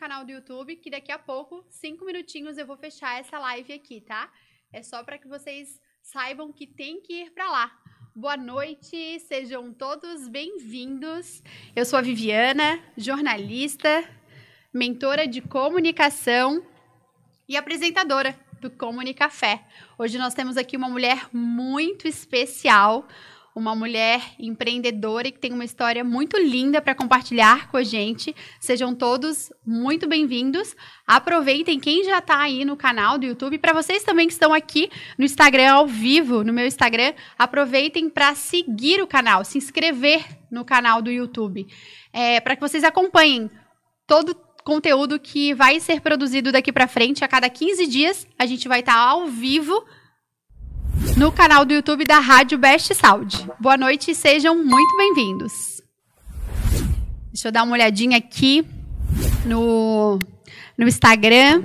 [0.00, 4.00] canal do YouTube, que daqui a pouco, cinco minutinhos, eu vou fechar essa live aqui,
[4.00, 4.32] tá?
[4.72, 7.70] É só para que vocês saibam que tem que ir para lá.
[8.16, 11.42] Boa noite, sejam todos bem-vindos.
[11.76, 14.02] Eu sou a Viviana, jornalista,
[14.72, 16.66] mentora de comunicação
[17.46, 19.62] e apresentadora do Comunicafé.
[19.98, 23.06] Hoje nós temos aqui uma mulher muito especial,
[23.60, 28.34] uma mulher empreendedora e que tem uma história muito linda para compartilhar com a gente.
[28.58, 30.74] Sejam todos muito bem-vindos.
[31.06, 33.58] Aproveitem quem já está aí no canal do YouTube.
[33.58, 38.34] Para vocês também que estão aqui no Instagram ao vivo, no meu Instagram, aproveitem para
[38.34, 41.66] seguir o canal, se inscrever no canal do YouTube,
[42.12, 43.50] é, para que vocês acompanhem
[44.06, 44.34] todo
[44.64, 47.24] conteúdo que vai ser produzido daqui para frente.
[47.24, 49.84] A cada 15 dias a gente vai estar tá ao vivo
[51.16, 53.46] no canal do YouTube da Rádio Best Saúde.
[53.58, 55.52] Boa noite e sejam muito bem-vindos.
[57.32, 58.66] Deixa eu dar uma olhadinha aqui
[59.44, 60.18] no,
[60.76, 61.62] no Instagram.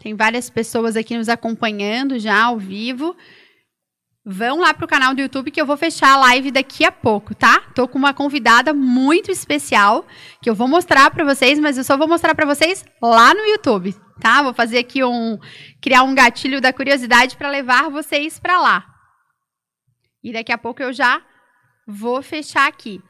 [0.00, 3.16] Tem várias pessoas aqui nos acompanhando já ao vivo.
[4.24, 7.34] Vão lá pro canal do YouTube que eu vou fechar a live daqui a pouco,
[7.34, 7.60] tá?
[7.74, 10.06] Tô com uma convidada muito especial
[10.40, 13.42] que eu vou mostrar para vocês, mas eu só vou mostrar para vocês lá no
[13.42, 14.42] YouTube, tá?
[14.42, 15.38] Vou fazer aqui um
[15.80, 18.86] criar um gatilho da curiosidade para levar vocês para lá.
[20.22, 21.24] E daqui a pouco eu já
[21.86, 23.02] vou fechar aqui.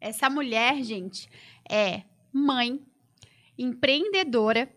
[0.00, 1.28] Essa mulher, gente,
[1.70, 2.02] é
[2.32, 2.80] mãe,
[3.56, 4.68] empreendedora,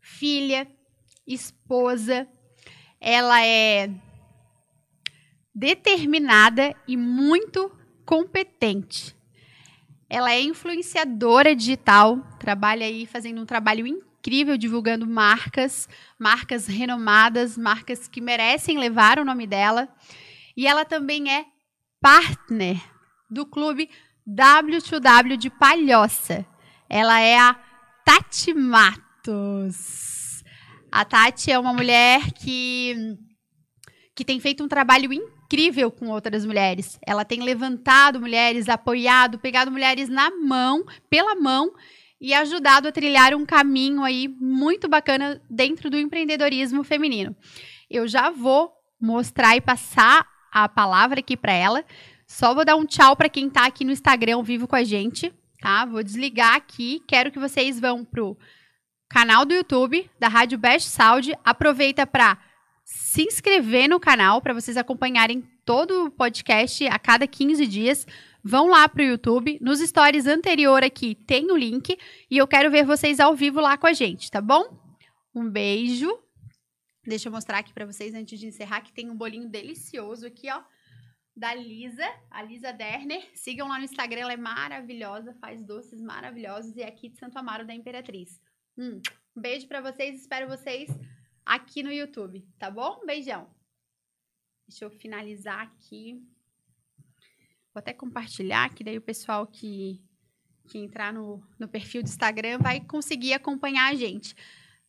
[0.00, 0.70] filha,
[1.26, 2.28] esposa,
[3.00, 3.88] ela é
[5.54, 7.70] determinada e muito
[8.04, 9.17] competente.
[10.10, 15.88] Ela é influenciadora digital, trabalha aí fazendo um trabalho incrível divulgando marcas,
[16.18, 19.88] marcas renomadas, marcas que merecem levar o nome dela.
[20.56, 21.44] E ela também é
[22.00, 22.80] partner
[23.30, 23.90] do clube
[24.26, 26.46] W2W de Palhoça.
[26.88, 27.54] Ela é a
[28.04, 30.42] Tati Matos.
[30.90, 32.96] A Tati é uma mulher que,
[34.16, 35.37] que tem feito um trabalho incrível
[35.96, 36.98] com outras mulheres.
[37.06, 41.72] Ela tem levantado mulheres, apoiado, pegado mulheres na mão, pela mão
[42.20, 47.34] e ajudado a trilhar um caminho aí muito bacana dentro do empreendedorismo feminino.
[47.88, 51.84] Eu já vou mostrar e passar a palavra aqui para ela.
[52.26, 55.32] Só vou dar um tchau para quem está aqui no Instagram vivo com a gente,
[55.60, 55.84] tá?
[55.84, 57.02] Vou desligar aqui.
[57.06, 58.36] Quero que vocês vão pro
[59.08, 61.32] canal do YouTube da Rádio Best Sound.
[61.44, 62.36] Aproveita para
[62.88, 68.06] se inscrever no canal para vocês acompanharem todo o podcast a cada 15 dias.
[68.42, 69.58] Vão lá para o YouTube.
[69.60, 71.98] Nos stories anterior aqui tem o link
[72.30, 74.64] e eu quero ver vocês ao vivo lá com a gente, tá bom?
[75.34, 76.10] Um beijo.
[77.06, 80.50] Deixa eu mostrar aqui para vocês antes de encerrar que tem um bolinho delicioso aqui,
[80.50, 80.62] ó,
[81.36, 83.22] da Lisa, a Lisa Derner.
[83.34, 87.36] Sigam lá no Instagram, ela é maravilhosa, faz doces maravilhosos e é aqui de Santo
[87.36, 88.40] Amaro da Imperatriz.
[88.78, 89.02] Hum,
[89.36, 90.88] um beijo para vocês, espero vocês
[91.48, 93.04] aqui no YouTube, tá bom?
[93.06, 93.48] Beijão.
[94.68, 96.22] Deixa eu finalizar aqui.
[97.72, 100.02] Vou até compartilhar, que daí o pessoal que,
[100.68, 104.36] que entrar no, no perfil do Instagram vai conseguir acompanhar a gente.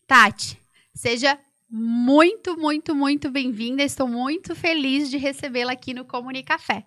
[0.06, 0.60] Tati,
[0.94, 1.40] seja
[1.70, 3.82] muito, muito, muito bem-vinda.
[3.82, 6.86] Estou muito feliz de recebê-la aqui no Comunicafé.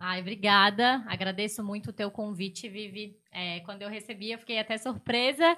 [0.00, 1.04] Ai, obrigada.
[1.06, 3.20] Agradeço muito o teu convite, Vivi.
[3.30, 5.56] É, quando eu recebi, eu fiquei até surpresa,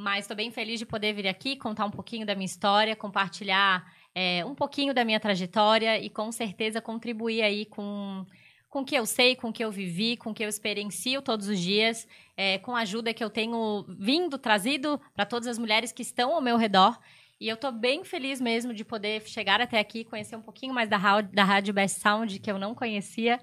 [0.00, 3.84] mas estou bem feliz de poder vir aqui contar um pouquinho da minha história, compartilhar
[4.14, 8.24] é, um pouquinho da minha trajetória e com certeza contribuir aí com
[8.70, 11.20] com o que eu sei, com o que eu vivi, com o que eu experiencio
[11.20, 15.58] todos os dias, é, com a ajuda que eu tenho vindo, trazido para todas as
[15.58, 16.96] mulheres que estão ao meu redor.
[17.40, 20.88] E eu estou bem feliz mesmo de poder chegar até aqui, conhecer um pouquinho mais
[20.88, 23.40] da, da Rádio Best Sound, que eu não conhecia.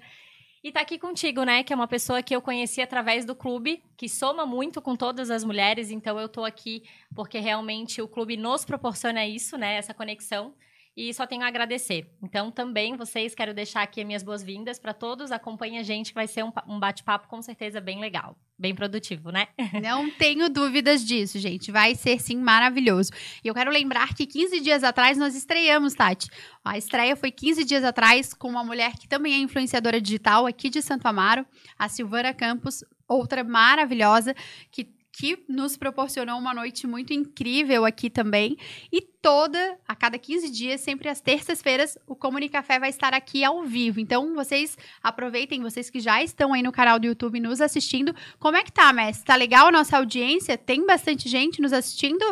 [0.62, 1.62] E tá aqui contigo, né?
[1.62, 5.30] Que é uma pessoa que eu conheci através do clube, que soma muito com todas
[5.30, 5.90] as mulheres.
[5.90, 6.82] Então eu tô aqui
[7.14, 9.74] porque realmente o clube nos proporciona isso, né?
[9.74, 10.54] Essa conexão
[10.98, 12.10] e só tenho a agradecer.
[12.20, 15.30] Então, também vocês, quero deixar aqui as minhas boas-vindas para todos.
[15.30, 19.30] Acompanhem a gente, que vai ser um, um bate-papo com certeza bem legal, bem produtivo,
[19.30, 19.46] né?
[19.80, 21.70] Não tenho dúvidas disso, gente.
[21.70, 23.12] Vai ser, sim, maravilhoso.
[23.44, 26.28] E eu quero lembrar que 15 dias atrás nós estreamos, Tati.
[26.64, 30.68] A estreia foi 15 dias atrás com uma mulher que também é influenciadora digital aqui
[30.68, 31.46] de Santo Amaro,
[31.78, 34.34] a Silvana Campos, outra maravilhosa,
[34.68, 38.56] que que nos proporcionou uma noite muito incrível aqui também.
[38.92, 43.64] E toda, a cada 15 dias, sempre às terças-feiras, o Comunicafé vai estar aqui ao
[43.64, 43.98] vivo.
[43.98, 48.14] Então, vocês aproveitem, vocês que já estão aí no canal do YouTube nos assistindo.
[48.38, 49.26] Como é que tá, mestre?
[49.26, 50.56] Tá legal a nossa audiência?
[50.56, 52.24] Tem bastante gente nos assistindo?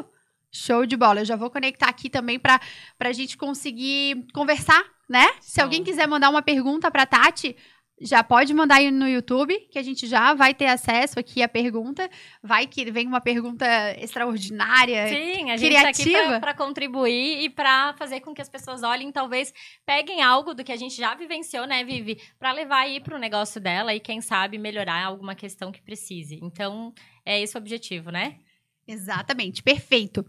[0.52, 1.22] Show de bola.
[1.22, 2.60] Eu já vou conectar aqui também para
[3.00, 5.26] a gente conseguir conversar, né?
[5.40, 7.56] Se alguém quiser mandar uma pergunta para Tati,
[8.00, 11.48] já pode mandar aí no YouTube, que a gente já vai ter acesso aqui à
[11.48, 12.08] pergunta.
[12.42, 13.66] Vai que vem uma pergunta
[13.98, 16.18] extraordinária, Sim, a gente criativa.
[16.18, 19.52] tá aqui para contribuir e para fazer com que as pessoas olhem, talvez
[19.86, 23.18] peguem algo do que a gente já vivenciou, né, Vivi, para levar aí para o
[23.18, 26.38] negócio dela e quem sabe melhorar alguma questão que precise.
[26.42, 26.92] Então,
[27.24, 28.36] é esse o objetivo, né?
[28.86, 30.24] Exatamente, perfeito.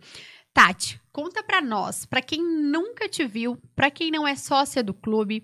[0.53, 4.91] Tati, conta para nós, para quem nunca te viu, para quem não é sócia do
[4.91, 5.43] clube,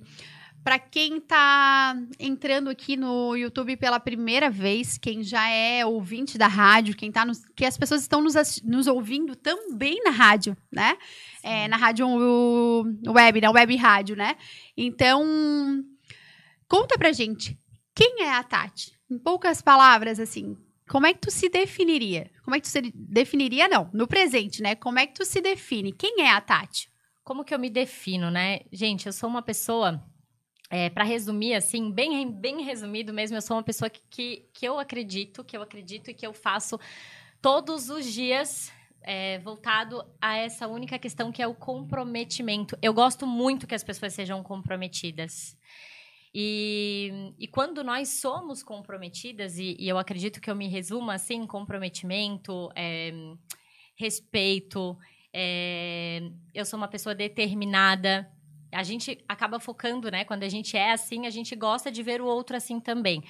[0.63, 6.48] para quem está entrando aqui no YouTube pela primeira vez, quem já é ouvinte da
[6.48, 10.98] rádio, quem tá nos, que as pessoas estão nos, nos ouvindo também na rádio, né?
[11.43, 12.08] É, na rádio
[13.05, 14.38] web, na web rádio, né?
[14.77, 15.84] Então,
[16.67, 17.60] conta pra gente,
[17.93, 18.93] quem é a Tati?
[19.12, 20.58] Em poucas palavras, assim,
[20.89, 22.32] como é que tu se definiria?
[22.43, 24.75] Como é que tu se definiria, não, no presente, né?
[24.75, 25.91] Como é que tu se define?
[25.91, 26.89] Quem é a Tati?
[27.22, 28.62] Como que eu me defino, né?
[28.72, 30.01] Gente, eu sou uma pessoa
[30.74, 34.65] é, para resumir, assim, bem, bem resumido mesmo, eu sou uma pessoa que, que, que
[34.68, 36.80] eu acredito, que eu acredito e que eu faço
[37.39, 42.75] todos os dias é, voltado a essa única questão que é o comprometimento.
[42.82, 45.56] Eu gosto muito que as pessoas sejam comprometidas.
[46.34, 51.46] E, e quando nós somos comprometidas, e, e, eu acredito que eu me resumo assim:
[51.46, 53.13] comprometimento, é,
[53.96, 54.98] respeito,
[55.32, 58.27] é, eu sou uma pessoa determinada,
[58.74, 60.25] a gente acaba focando, né?
[60.25, 63.24] Quando a gente é assim, a gente gosta de ver o outro assim também.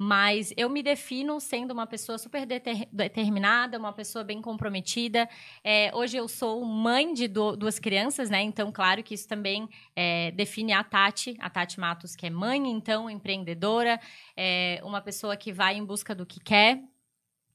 [0.00, 5.28] Mas eu me defino sendo uma pessoa super deter, determinada, uma pessoa bem comprometida.
[5.64, 8.40] É, hoje eu sou mãe de do, duas crianças, né?
[8.42, 12.70] Então, claro que isso também é, define a Tati, a Tati Matos, que é mãe,
[12.70, 14.00] então, empreendedora,
[14.36, 16.80] é uma pessoa que vai em busca do que quer,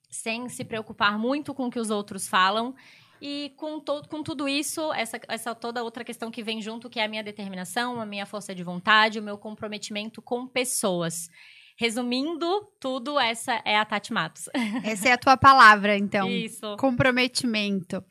[0.09, 2.75] sem se preocupar muito com o que os outros falam
[3.25, 6.99] e com, to com tudo isso, essa, essa toda outra questão que vem junto, que
[6.99, 11.29] é a minha determinação, a minha força de vontade, o meu comprometimento com pessoas.
[11.77, 12.45] Resumindo
[12.81, 14.49] tudo, essa é a Tati Matos.
[14.83, 16.29] Essa é a tua palavra, então.
[16.29, 16.75] Isso.
[16.77, 18.03] Comprometimento.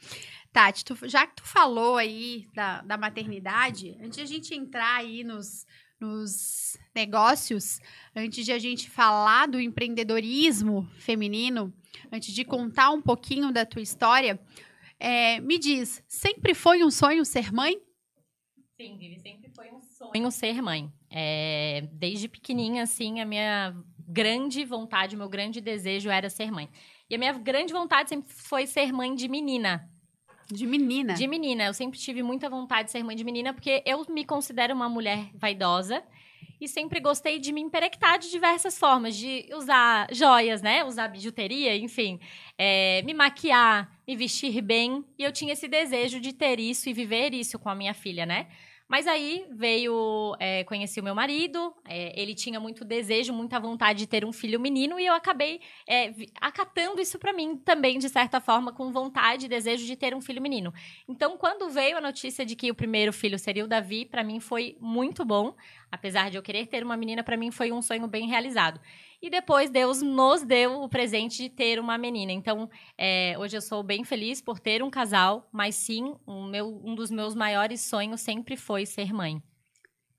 [0.50, 4.96] Tati, tu, já que tu falou aí da, da maternidade, antes de a gente entrar
[4.96, 5.66] aí nos,
[6.00, 7.78] nos negócios,
[8.16, 11.72] antes de a gente falar do empreendedorismo feminino,
[12.10, 14.40] antes de contar um pouquinho da tua história,
[15.02, 17.76] é, me diz, sempre foi um sonho ser mãe?
[18.80, 20.92] Sim, Vivi, sempre foi um sonho ser mãe.
[21.10, 26.68] É, desde pequenininha, assim, a minha grande vontade, o meu grande desejo era ser mãe.
[27.10, 29.90] E a minha grande vontade sempre foi ser mãe de menina.
[30.48, 31.14] De menina?
[31.14, 31.64] De menina.
[31.64, 34.88] Eu sempre tive muita vontade de ser mãe de menina, porque eu me considero uma
[34.88, 36.00] mulher vaidosa
[36.60, 40.84] e sempre gostei de me emperectar de diversas formas, de usar joias, né?
[40.84, 42.20] Usar bijuteria, enfim,
[42.56, 45.04] é, me maquiar, me vestir bem.
[45.18, 48.26] E eu tinha esse desejo de ter isso e viver isso com a minha filha,
[48.26, 48.48] né?
[48.92, 54.00] Mas aí veio, é, conheci o meu marido, é, ele tinha muito desejo, muita vontade
[54.00, 58.10] de ter um filho menino e eu acabei é, acatando isso para mim também, de
[58.10, 60.74] certa forma, com vontade e desejo de ter um filho menino.
[61.08, 64.40] Então, quando veio a notícia de que o primeiro filho seria o Davi, para mim
[64.40, 65.56] foi muito bom.
[65.90, 68.78] Apesar de eu querer ter uma menina, para mim foi um sonho bem realizado.
[69.22, 72.32] E depois Deus nos deu o presente de ter uma menina.
[72.32, 76.16] Então, é, hoje eu sou bem feliz por ter um casal, mas sim,
[76.50, 79.40] meu, um dos meus maiores sonhos sempre foi ser mãe.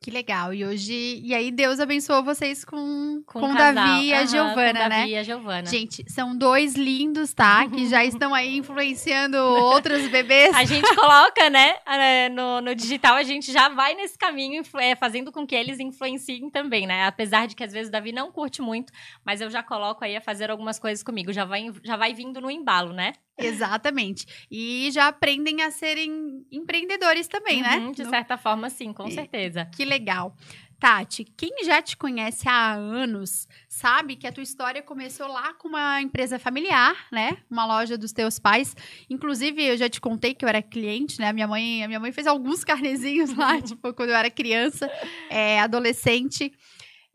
[0.03, 0.53] Que legal.
[0.53, 1.21] E hoje.
[1.23, 4.99] E aí, Deus abençoou vocês com, com, com Davi e a uhum, Giovana, com né?
[4.99, 5.65] Davi e a Giovana.
[5.65, 7.65] Gente, são dois lindos, tá?
[7.69, 10.53] Que já estão aí influenciando outros bebês.
[10.57, 11.75] A gente coloca, né?
[11.87, 15.79] É, no, no digital, a gente já vai nesse caminho, é, fazendo com que eles
[15.79, 17.07] influenciem também, né?
[17.07, 18.91] Apesar de que às vezes o Davi não curte muito,
[19.23, 21.31] mas eu já coloco aí a fazer algumas coisas comigo.
[21.31, 23.13] Já vai, já vai vindo no embalo, né?
[23.37, 24.25] Exatamente.
[24.49, 27.77] E já aprendem a serem empreendedores também, né?
[27.77, 27.91] uhum, né?
[27.91, 29.65] De certa forma, sim, com certeza.
[29.65, 30.35] Que legal.
[30.83, 35.69] Tati, quem já te conhece há anos sabe que a tua história começou lá com
[35.69, 37.37] uma empresa familiar, né?
[37.49, 38.75] Uma loja dos teus pais.
[39.09, 41.29] Inclusive, eu já te contei que eu era cliente, né?
[41.29, 44.91] A minha mãe, a minha mãe fez alguns carnezinhos lá, tipo, quando eu era criança,
[45.29, 46.51] é, adolescente.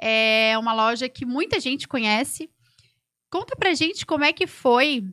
[0.01, 2.49] É uma loja que muita gente conhece.
[3.31, 5.05] Conta pra gente como é que foi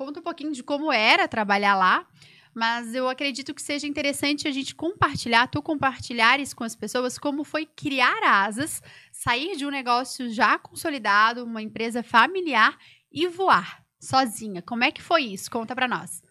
[0.00, 2.06] conta um pouquinho de como era trabalhar lá.
[2.54, 7.44] Mas eu acredito que seja interessante a gente compartilhar, tu compartilhares com as pessoas como
[7.44, 12.76] foi criar asas, sair de um negócio já consolidado, uma empresa familiar
[13.12, 14.62] e voar sozinha.
[14.62, 15.50] Como é que foi isso?
[15.50, 16.22] Conta para nós.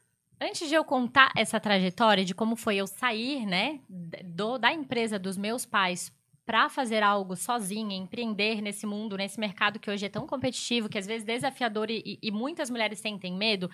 [0.41, 5.19] Antes de eu contar essa trajetória de como foi eu sair, né, do, da empresa
[5.19, 6.11] dos meus pais
[6.49, 10.97] para fazer algo sozinha, empreender nesse mundo, nesse mercado que hoje é tão competitivo, que
[10.97, 13.69] às vezes desafiador e, e muitas mulheres sentem medo,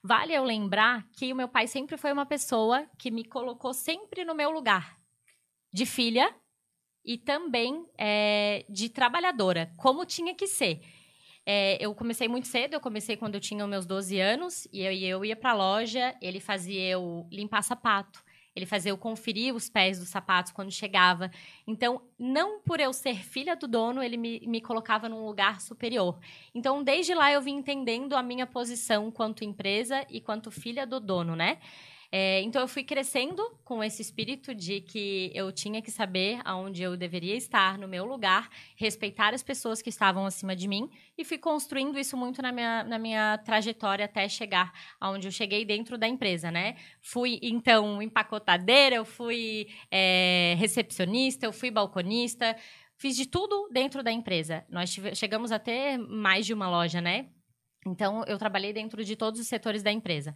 [0.00, 4.24] vale eu lembrar que o meu pai sempre foi uma pessoa que me colocou sempre
[4.24, 4.96] no meu lugar
[5.74, 6.32] de filha
[7.04, 10.80] e também é, de trabalhadora, como tinha que ser.
[11.44, 14.92] É, eu comecei muito cedo, eu comecei quando eu tinha meus 12 anos, e eu,
[14.92, 18.22] eu ia para a loja, ele fazia eu limpar sapato,
[18.54, 21.30] ele fazia eu conferir os pés dos sapatos quando chegava.
[21.66, 26.18] Então, não por eu ser filha do dono, ele me, me colocava num lugar superior.
[26.54, 31.00] Então, desde lá eu vim entendendo a minha posição quanto empresa e quanto filha do
[31.00, 31.58] dono, né?
[32.14, 36.82] É, então eu fui crescendo com esse espírito de que eu tinha que saber aonde
[36.82, 41.24] eu deveria estar, no meu lugar, respeitar as pessoas que estavam acima de mim e
[41.24, 45.96] fui construindo isso muito na minha, na minha trajetória até chegar aonde eu cheguei dentro
[45.96, 46.76] da empresa, né?
[47.00, 52.54] Fui, então, empacotadeira, eu fui é, recepcionista, eu fui balconista,
[52.98, 54.66] fiz de tudo dentro da empresa.
[54.68, 57.30] Nós chegamos a ter mais de uma loja, né?
[57.86, 60.34] Então, eu trabalhei dentro de todos os setores da empresa.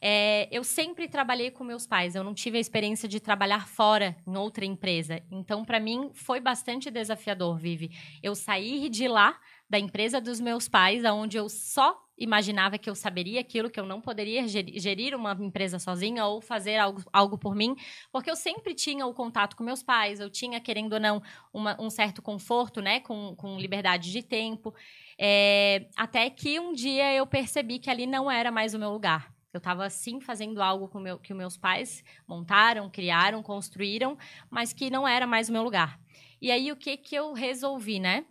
[0.00, 4.16] É, eu sempre trabalhei com meus pais, eu não tive a experiência de trabalhar fora
[4.26, 5.22] em outra empresa.
[5.30, 7.90] Então, para mim, foi bastante desafiador, Vivi.
[8.22, 9.38] Eu sair de lá,
[9.68, 13.86] da empresa dos meus pais, onde eu só imaginava que eu saberia aquilo, que eu
[13.86, 17.76] não poderia gerir uma empresa sozinha ou fazer algo, algo por mim,
[18.12, 21.22] porque eu sempre tinha o contato com meus pais, eu tinha, querendo ou não,
[21.52, 24.74] uma, um certo conforto, né, com, com liberdade de tempo,
[25.18, 29.32] é, até que um dia eu percebi que ali não era mais o meu lugar.
[29.52, 34.16] Eu estava sim fazendo algo com meu, que meus pais montaram, criaram, construíram,
[34.48, 36.00] mas que não era mais o meu lugar.
[36.40, 38.24] E aí o que que eu resolvi, né?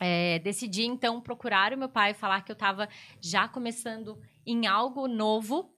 [0.00, 2.88] É, decidi então procurar o meu pai falar que eu estava
[3.20, 5.74] já começando em algo novo.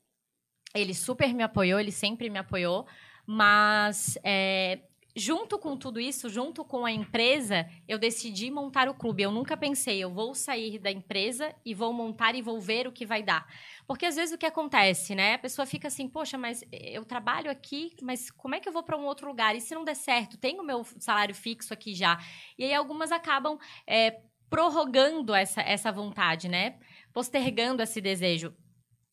[0.74, 2.86] Ele super me apoiou, ele sempre me apoiou,
[3.26, 4.80] mas é,
[5.18, 9.22] junto com tudo isso, junto com a empresa, eu decidi montar o clube.
[9.22, 12.92] Eu nunca pensei, eu vou sair da empresa e vou montar e vou ver o
[12.92, 13.46] que vai dar.
[13.87, 15.35] Porque às vezes o que acontece, né?
[15.35, 18.83] A pessoa fica assim, poxa, mas eu trabalho aqui, mas como é que eu vou
[18.83, 19.57] para um outro lugar?
[19.57, 20.38] E se não der certo?
[20.38, 22.18] Tenho o meu salário fixo aqui já.
[22.57, 26.78] E aí algumas acabam é, prorrogando essa, essa vontade, né?
[27.12, 28.54] Postergando esse desejo.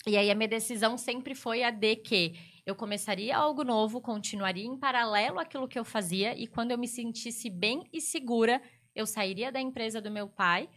[0.08, 4.65] E aí a minha decisão sempre foi a de que eu começaria algo novo, continuaria
[4.65, 8.62] em paralelo àquilo que eu fazia e quando eu me sentisse bem e segura,
[8.95, 10.67] eu sairia da empresa do meu pai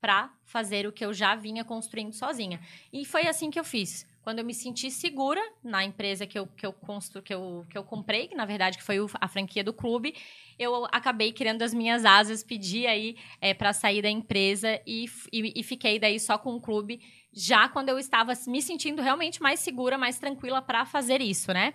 [0.00, 2.60] para fazer o que eu já vinha construindo sozinha.
[2.92, 4.06] E foi assim que eu fiz.
[4.22, 7.78] Quando eu me senti segura na empresa que eu, que eu, constru, que eu, que
[7.78, 10.14] eu comprei, que na verdade que foi a franquia do clube,
[10.58, 15.60] eu acabei criando as minhas asas, pedi aí é, para sair da empresa e, e,
[15.60, 17.00] e fiquei daí só com o clube
[17.38, 21.74] já quando eu estava me sentindo realmente mais segura, mais tranquila para fazer isso, né?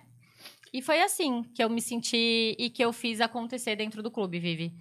[0.72, 4.38] E foi assim que eu me senti e que eu fiz acontecer dentro do clube,
[4.38, 4.74] Vivi.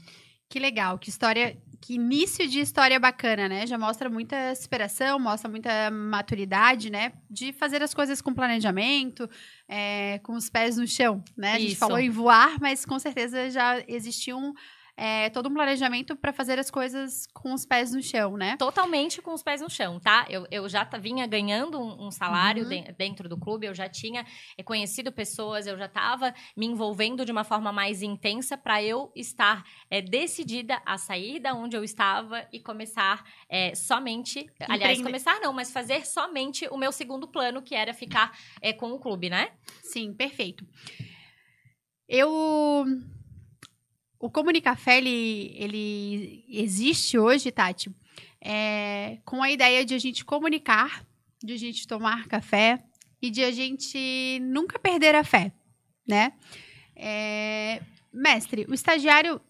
[0.50, 3.66] Que legal, que história, que início de história bacana, né?
[3.66, 7.14] Já mostra muita superação, mostra muita maturidade, né?
[7.30, 9.30] De fazer as coisas com planejamento,
[9.68, 11.54] é, com os pés no chão, né?
[11.54, 14.54] A gente falou em voar, mas com certeza já existiu um
[14.96, 18.56] é, todo um planejamento para fazer as coisas com os pés no chão, né?
[18.58, 20.26] Totalmente com os pés no chão, tá?
[20.30, 22.70] Eu, eu já vinha ganhando um, um salário uhum.
[22.70, 24.26] de, dentro do clube, eu já tinha
[24.64, 29.64] conhecido pessoas, eu já estava me envolvendo de uma forma mais intensa para eu estar
[29.90, 34.74] é, decidida a sair da onde eu estava e começar é, somente, Empreende.
[34.74, 38.92] aliás, começar não, mas fazer somente o meu segundo plano, que era ficar é, com
[38.92, 39.52] o clube, né?
[39.82, 40.66] Sim, perfeito.
[42.08, 42.86] Eu
[44.24, 47.94] o Comunicafé, ele, ele existe hoje, Tati,
[48.40, 51.06] é, com a ideia de a gente comunicar,
[51.44, 52.82] de a gente tomar café
[53.22, 55.52] e de a gente nunca perder a fé,
[56.08, 56.32] né?
[56.96, 57.82] É,
[58.14, 59.42] mestre, o estagiário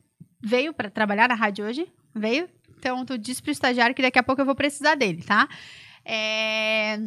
[0.42, 1.88] veio para trabalhar na rádio hoje?
[2.16, 2.50] Veio?
[2.80, 5.48] Então, tu disse pro estagiário que daqui a pouco eu vou precisar dele, tá?
[6.04, 6.98] É,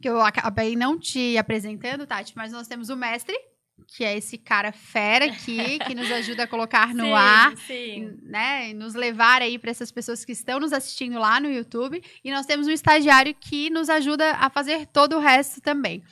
[0.00, 3.36] que eu acabei não te apresentando, Tati, mas nós temos o mestre,
[3.86, 8.18] que é esse cara fera aqui, que nos ajuda a colocar no sim, ar, sim.
[8.22, 12.02] né, e nos levar aí para essas pessoas que estão nos assistindo lá no YouTube.
[12.24, 16.02] E nós temos um estagiário que nos ajuda a fazer todo o resto também.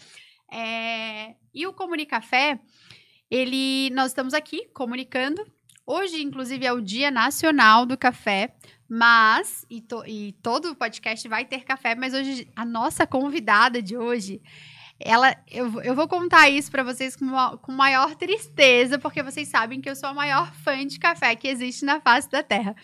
[0.53, 1.35] É...
[1.53, 2.59] E o Comunicafé,
[3.31, 5.45] ele, nós estamos aqui comunicando.
[5.87, 8.55] Hoje, inclusive, é o Dia Nacional do Café,
[8.89, 11.95] mas e, to, e todo o podcast vai ter café.
[11.95, 14.41] Mas hoje a nossa convidada de hoje
[14.99, 17.27] ela, eu, eu vou contar isso para vocês com,
[17.59, 21.49] com maior tristeza, porque vocês sabem que eu sou a maior fã de café que
[21.49, 22.75] existe na face da Terra.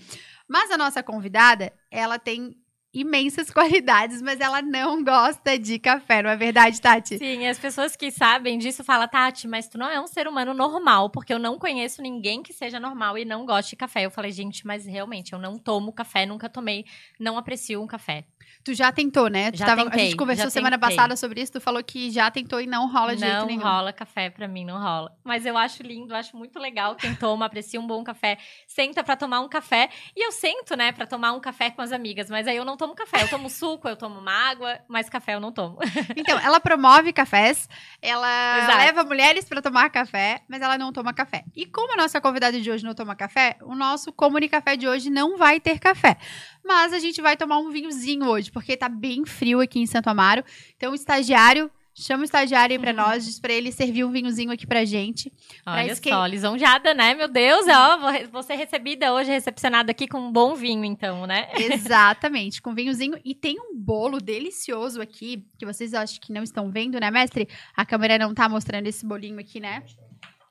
[0.48, 2.56] Mas a nossa convidada, ela tem
[2.92, 7.18] imensas qualidades, mas ela não gosta de café, não é verdade, Tati?
[7.18, 10.52] Sim, as pessoas que sabem disso falam, Tati, mas tu não é um ser humano
[10.52, 14.04] normal, porque eu não conheço ninguém que seja normal e não goste de café.
[14.04, 16.84] Eu falei, gente, mas realmente, eu não tomo café, nunca tomei,
[17.18, 18.24] não aprecio um café.
[18.62, 19.50] Tu já tentou, né?
[19.50, 20.94] Tu Já tava- a tentei, gente conversou semana tentei.
[20.96, 23.62] passada sobre isso, tu falou que já tentou e não rola de jeito não nenhum.
[23.62, 25.16] rola café pra mim, não rola.
[25.24, 29.16] Mas eu acho lindo, acho muito legal quem toma, aprecia um bom café, senta pra
[29.16, 29.88] tomar um café.
[30.14, 32.76] E eu sento, né, pra tomar um café com as amigas, mas aí eu não
[32.76, 33.22] tomo café.
[33.22, 35.78] Eu tomo suco, eu tomo uma água, mas café eu não tomo.
[36.14, 37.66] Então, ela promove cafés,
[38.02, 38.78] ela Exato.
[38.78, 41.44] leva mulheres para tomar café, mas ela não toma café.
[41.56, 45.08] E como a nossa convidada de hoje não toma café, o nosso Comunicafé de hoje
[45.08, 46.16] não vai ter café.
[46.64, 50.08] Mas a gente vai tomar um vinhozinho hoje, porque tá bem frio aqui em Santo
[50.08, 50.44] Amaro.
[50.76, 54.50] Então, o estagiário, chama o estagiário aí pra nós, diz pra ele servir um vinhozinho
[54.52, 55.32] aqui pra gente.
[55.66, 57.14] Olha isso que- só, lisonjada, né?
[57.14, 57.98] Meu Deus, ó,
[58.30, 61.48] vou ser recebida hoje, recepcionada aqui com um bom vinho, então, né?
[61.98, 63.18] Exatamente, com vinhozinho.
[63.24, 67.48] E tem um bolo delicioso aqui, que vocês acho que não estão vendo, né, mestre?
[67.76, 69.82] A câmera não tá mostrando esse bolinho aqui, né?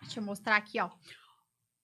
[0.01, 0.89] Deixa eu mostrar aqui, ó.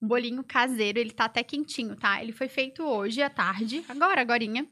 [0.02, 2.22] Um bolinho caseiro, ele tá até quentinho, tá?
[2.22, 4.68] Ele foi feito hoje à tarde, agora, agorinha.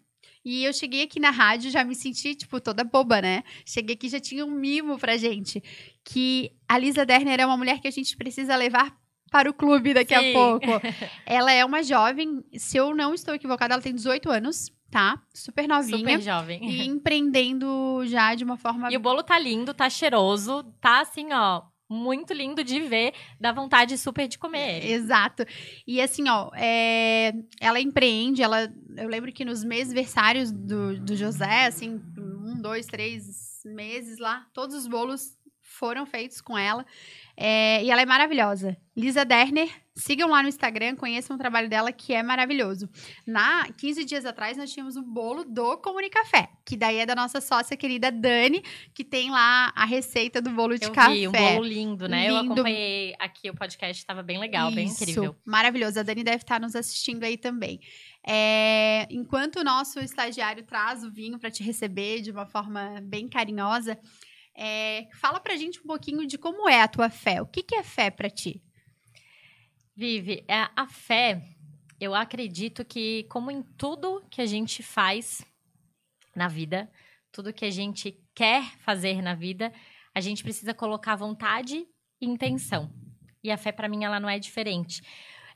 [0.45, 3.43] E eu cheguei aqui na rádio, já me senti, tipo, toda boba, né?
[3.65, 5.63] Cheguei aqui, já tinha um mimo pra gente.
[6.03, 8.93] Que a Lisa Derner é uma mulher que a gente precisa levar
[9.31, 10.29] para o clube daqui Sim.
[10.29, 10.67] a pouco.
[11.25, 15.19] Ela é uma jovem, se eu não estou equivocada, ela tem 18 anos, tá?
[15.33, 15.97] Super novinha.
[15.97, 16.63] Super jovem.
[16.63, 18.91] E empreendendo já de uma forma.
[18.91, 23.51] E o bolo tá lindo, tá cheiroso, tá assim, ó, muito lindo de ver, dá
[23.51, 24.85] vontade super de comer.
[24.85, 25.45] Exato.
[25.85, 28.71] E assim, ó, é, ela empreende, ela.
[28.97, 34.45] Eu lembro que nos meses versários do, do José, assim, um, dois, três meses lá,
[34.53, 35.37] todos os bolos
[35.73, 36.85] foram feitos com ela.
[37.35, 38.77] É, e ela é maravilhosa.
[38.95, 42.87] Lisa Derner, sigam lá no Instagram, conheçam o trabalho dela, que é maravilhoso.
[43.25, 47.41] Na 15 dias atrás, nós tínhamos o bolo do Comunicafé, que daí é da nossa
[47.41, 51.13] sócia querida Dani, que tem lá a receita do bolo de Eu café.
[51.13, 52.29] vi, um bolo lindo, né?
[52.29, 52.53] Eu Lindo.
[52.53, 55.35] acompanhei aqui o podcast, tava bem legal, bem Isso, incrível.
[55.43, 55.99] Maravilhoso.
[55.99, 57.79] A Dani deve estar nos assistindo aí também.
[58.25, 63.27] É, enquanto o nosso estagiário traz o vinho para te receber de uma forma bem
[63.27, 63.99] carinhosa,
[64.55, 67.41] é, fala pra gente um pouquinho de como é a tua fé.
[67.41, 68.61] O que, que é fé pra ti?
[69.95, 71.41] Vive, é, a fé,
[71.99, 75.45] eu acredito que, como em tudo que a gente faz
[76.35, 76.91] na vida,
[77.31, 79.73] tudo que a gente quer fazer na vida,
[80.13, 81.87] a gente precisa colocar vontade
[82.21, 82.91] e intenção.
[83.43, 85.01] E a fé, para mim, ela não é diferente.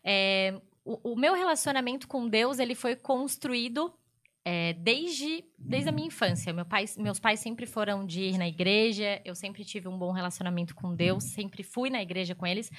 [0.03, 3.93] É, o, o meu relacionamento com Deus, ele foi construído
[4.49, 6.53] é, desde, desde a minha infância.
[6.53, 10.13] Meu pai, meus pais sempre foram de ir na igreja, eu sempre tive um bom
[10.13, 12.71] relacionamento com Deus, sempre fui na igreja com eles.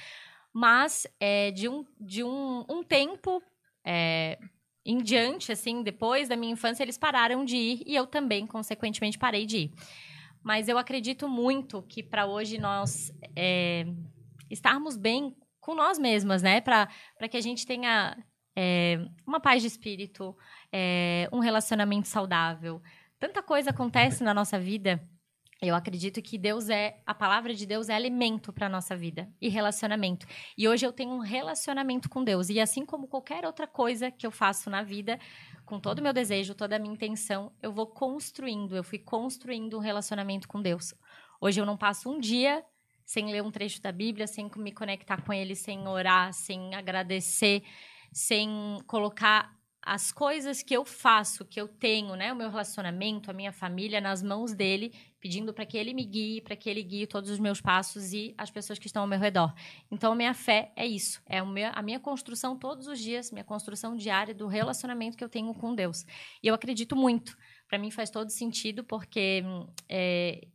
[0.51, 3.39] Mas é, de, um, de um, um tempo
[3.85, 4.39] é,
[4.83, 9.19] em diante, assim, depois da minha infância, eles pararam de ir e eu também, consequentemente,
[9.19, 9.71] parei de ir.
[10.41, 13.85] Mas eu acredito muito que para hoje nós é,
[14.49, 16.61] estarmos bem com nós mesmas, né?
[16.61, 16.87] Para
[17.29, 18.17] que a gente tenha
[18.61, 20.35] é, uma paz de espírito,
[20.71, 22.81] é, um relacionamento saudável.
[23.19, 25.01] Tanta coisa acontece na nossa vida.
[25.61, 29.49] Eu acredito que Deus é, a palavra de Deus é alimento para nossa vida e
[29.49, 30.25] relacionamento.
[30.57, 32.49] E hoje eu tenho um relacionamento com Deus.
[32.49, 35.19] E assim como qualquer outra coisa que eu faço na vida,
[35.65, 39.77] com todo o meu desejo, toda a minha intenção, eu vou construindo, eu fui construindo
[39.77, 40.93] um relacionamento com Deus.
[41.41, 42.63] Hoje eu não passo um dia
[43.05, 47.63] sem ler um trecho da Bíblia, sem me conectar com Ele, sem orar, sem agradecer,
[48.13, 53.33] sem colocar as coisas que eu faço, que eu tenho, né, o meu relacionamento, a
[53.33, 57.07] minha família nas mãos dele, pedindo para que ele me guie, para que ele guie
[57.07, 59.53] todos os meus passos e as pessoas que estão ao meu redor.
[59.89, 64.33] Então, minha fé é isso, é a minha construção todos os dias, minha construção diária
[64.33, 66.05] do relacionamento que eu tenho com Deus.
[66.43, 67.37] E eu acredito muito.
[67.67, 69.43] Para mim faz todo sentido, porque
[69.87, 70.47] é,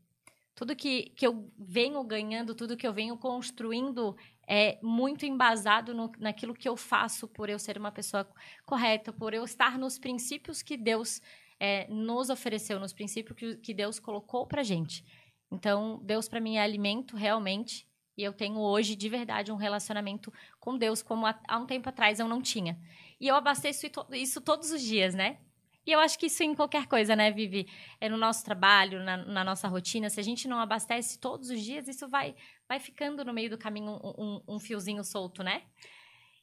[0.55, 6.11] tudo que, que eu venho ganhando, tudo que eu venho construindo é muito embasado no,
[6.19, 8.29] naquilo que eu faço por eu ser uma pessoa
[8.65, 11.21] correta, por eu estar nos princípios que Deus
[11.59, 15.05] é, nos ofereceu, nos princípios que, que Deus colocou pra gente.
[15.51, 20.33] Então, Deus para mim é alimento, realmente, e eu tenho hoje, de verdade, um relacionamento
[20.61, 22.79] com Deus, como há, há um tempo atrás eu não tinha.
[23.21, 25.39] E eu abasteço isso todos os dias, né?
[25.87, 27.69] E eu acho que isso em qualquer coisa, né, Vivi?
[28.01, 30.09] É no nosso trabalho, na, na, nossa rotina.
[30.09, 32.35] Se a gente não abastece todos os dias, isso vai,
[32.69, 35.63] vai ficando no meio do caminho um, um, um fiozinho solto, né?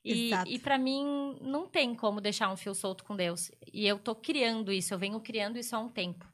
[0.03, 3.51] E, e para mim, não tem como deixar um fio solto com Deus.
[3.71, 6.25] E eu tô criando isso, eu venho criando isso há um tempo.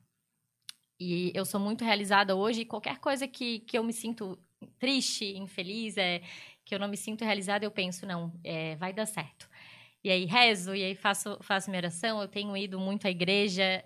[1.00, 2.62] E eu sou muito realizada hoje.
[2.62, 4.40] E qualquer coisa que, que eu me sinto
[4.80, 6.22] triste, infeliz, é,
[6.66, 9.50] que eu não me sinto realizada, eu penso, não, é, vai dar certo.
[10.04, 12.22] E aí rezo, e aí faço, faço minha oração.
[12.22, 13.84] Eu tenho ido muito à igreja.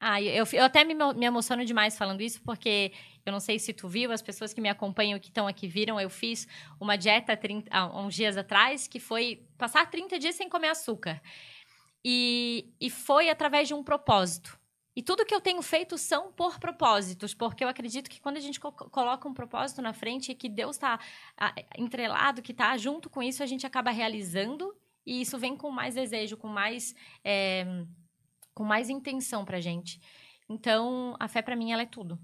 [0.00, 2.92] Ah, eu, eu até me, me emociono demais falando isso, porque
[3.24, 6.00] eu não sei se tu viu, as pessoas que me acompanham que estão aqui viram,
[6.00, 6.46] eu fiz
[6.78, 11.22] uma dieta 30, há uns dias atrás, que foi passar 30 dias sem comer açúcar.
[12.04, 14.58] E, e foi através de um propósito.
[14.96, 18.40] E tudo que eu tenho feito são por propósitos, porque eu acredito que quando a
[18.40, 21.00] gente co coloca um propósito na frente e que Deus está
[21.76, 24.72] entrelado, que está junto com isso, a gente acaba realizando
[25.04, 27.84] e isso vem com mais desejo, com mais, é,
[28.54, 30.00] com mais intenção pra gente.
[30.48, 32.18] Então, a fé para mim, ela é tudo.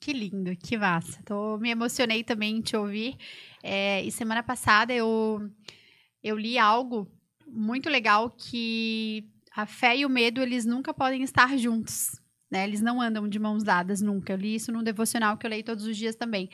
[0.00, 1.22] Que lindo, que massa.
[1.24, 3.16] Tô, me emocionei também em te ouvir.
[3.62, 5.40] É, e semana passada eu,
[6.22, 7.06] eu li algo
[7.46, 12.18] muito legal que a fé e o medo, eles nunca podem estar juntos.
[12.50, 12.64] Né?
[12.64, 14.32] Eles não andam de mãos dadas nunca.
[14.32, 16.48] Eu li isso num devocional que eu leio todos os dias também.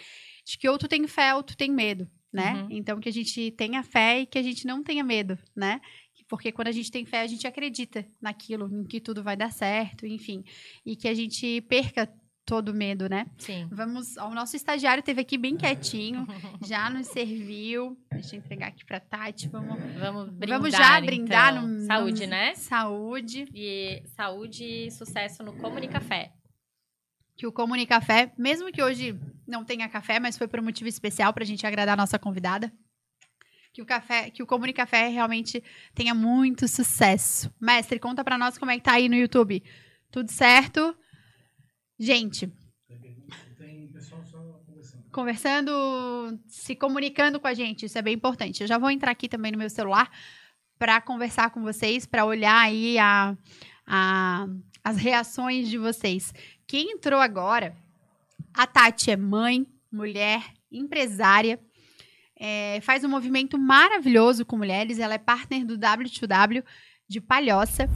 [0.45, 2.63] De que ou tu tem fé ou tu tem medo, né?
[2.63, 2.69] Uhum.
[2.71, 5.81] Então que a gente tenha fé e que a gente não tenha medo, né?
[6.29, 9.53] Porque quando a gente tem fé, a gente acredita naquilo, em que tudo vai dar
[9.53, 10.45] certo, enfim.
[10.85, 12.13] E que a gente perca
[12.47, 13.27] todo medo, né?
[13.37, 13.67] Sim.
[13.73, 16.25] Vamos, o nosso estagiário teve aqui bem quietinho,
[16.65, 17.99] já nos serviu.
[18.13, 21.69] Deixa eu entregar aqui para Tati, vamos vamos brindar, Vamos já brindar então.
[21.69, 22.55] no saúde, no, né?
[22.55, 23.49] Saúde.
[23.53, 26.33] E saúde e sucesso no Comunicafé.
[27.37, 31.35] Que o Comunicafé, mesmo que hoje não tenha café, mas foi por um motivo especial
[31.35, 32.73] para a gente agradar a nossa convidada.
[33.73, 35.63] Que o café, que o Comunicafé realmente
[35.95, 37.53] tenha muito sucesso.
[37.61, 39.63] Mestre, conta para nós como é que tá aí no YouTube.
[40.11, 40.97] Tudo certo?
[41.99, 42.51] Gente.
[43.59, 45.05] Tem pessoal só conversando.
[45.11, 48.61] Conversando, se comunicando com a gente, isso é bem importante.
[48.61, 50.11] Eu já vou entrar aqui também no meu celular
[50.79, 53.37] para conversar com vocês, para olhar aí a,
[53.87, 54.47] a,
[54.85, 56.35] as reações de vocês.
[56.67, 57.75] Quem entrou agora,
[58.53, 61.59] a Tati é mãe, mulher, empresária,
[62.39, 66.63] é, faz um movimento maravilhoso com mulheres, ela é partner do W2W
[67.09, 67.89] de Palhoça.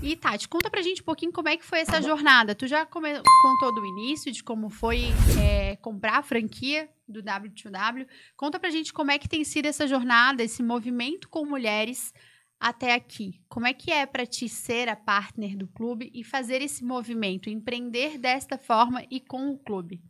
[0.00, 2.54] E Tati, conta pra gente um pouquinho como é que foi essa jornada.
[2.54, 5.06] Tu já come, contou do início, de como foi
[5.42, 8.06] é, comprar a franquia do W2W.
[8.36, 12.14] Conta pra gente como é que tem sido essa jornada, esse movimento com mulheres
[12.60, 13.42] até aqui.
[13.48, 17.50] Como é que é para ti ser a partner do clube e fazer esse movimento,
[17.50, 20.00] empreender desta forma e com o clube?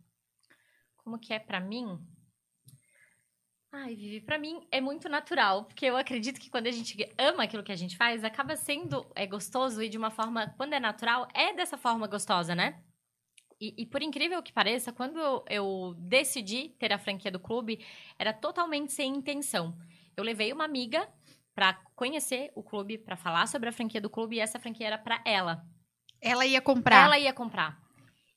[0.97, 1.99] Como que é para mim?
[3.71, 7.43] Ai, Vivi, pra mim é muito natural, porque eu acredito que quando a gente ama
[7.43, 10.79] aquilo que a gente faz, acaba sendo é, gostoso e de uma forma, quando é
[10.79, 12.81] natural, é dessa forma gostosa, né?
[13.61, 17.85] E, e por incrível que pareça, quando eu, eu decidi ter a franquia do clube,
[18.17, 19.77] era totalmente sem intenção.
[20.17, 21.07] Eu levei uma amiga
[21.53, 24.97] para conhecer o clube, para falar sobre a franquia do clube, e essa franquia era
[24.97, 25.63] para ela.
[26.21, 27.05] Ela ia comprar.
[27.05, 27.79] Ela ia comprar.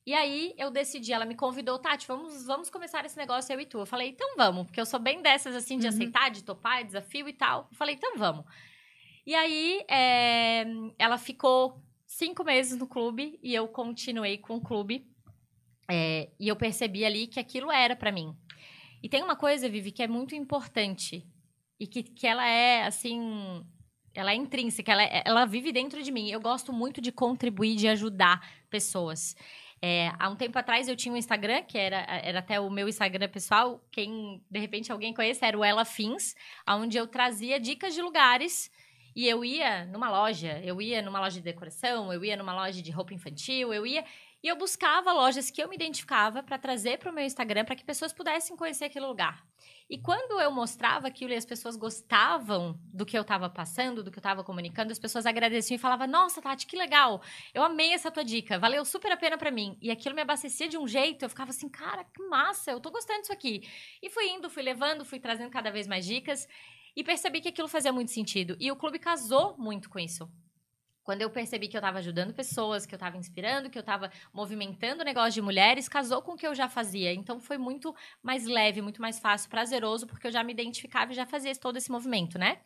[0.04, 3.66] E aí eu decidi, ela me convidou, Tati, vamos, vamos começar esse negócio eu e
[3.66, 3.78] tu.
[3.78, 5.92] Eu falei, então vamos, porque eu sou bem dessas assim de uhum.
[5.92, 7.68] aceitar, de topar, desafio e tal.
[7.70, 8.44] Eu falei, então vamos.
[9.24, 10.64] E aí é,
[10.98, 15.06] ela ficou cinco meses no clube e eu continuei com o clube.
[15.88, 18.34] É, e eu percebi ali que aquilo era para mim.
[19.02, 21.26] E tem uma coisa, Vivi, que é muito importante
[21.78, 23.64] e que, que ela é assim.
[24.14, 26.30] Ela é intrínseca, ela, é, ela vive dentro de mim.
[26.30, 29.34] Eu gosto muito de contribuir, de ajudar pessoas.
[29.84, 32.88] É, há um tempo atrás eu tinha um Instagram, que era, era até o meu
[32.88, 33.84] Instagram pessoal.
[33.90, 36.36] Quem, de repente, alguém conhece, era o Ela Fins,
[36.68, 38.70] onde eu trazia dicas de lugares.
[39.14, 42.80] E eu ia numa loja, eu ia numa loja de decoração, eu ia numa loja
[42.80, 44.04] de roupa infantil, eu ia.
[44.40, 47.76] E eu buscava lojas que eu me identificava para trazer para o meu Instagram para
[47.76, 49.44] que pessoas pudessem conhecer aquele lugar.
[49.92, 54.10] E quando eu mostrava aquilo e as pessoas gostavam do que eu estava passando, do
[54.10, 57.20] que eu estava comunicando, as pessoas agradeciam e falavam: Nossa, Tati, que legal!
[57.52, 59.76] Eu amei essa tua dica, valeu super a pena para mim.
[59.82, 62.90] E aquilo me abastecia de um jeito, eu ficava assim: Cara, que massa, eu tô
[62.90, 63.68] gostando disso aqui.
[64.02, 66.48] E fui indo, fui levando, fui trazendo cada vez mais dicas
[66.96, 68.56] e percebi que aquilo fazia muito sentido.
[68.58, 70.26] E o clube casou muito com isso.
[71.02, 74.10] Quando eu percebi que eu estava ajudando pessoas, que eu estava inspirando, que eu estava
[74.32, 77.12] movimentando o negócio de mulheres, casou com o que eu já fazia.
[77.12, 81.14] Então foi muito mais leve, muito mais fácil, prazeroso, porque eu já me identificava e
[81.14, 82.58] já fazia todo esse movimento, né?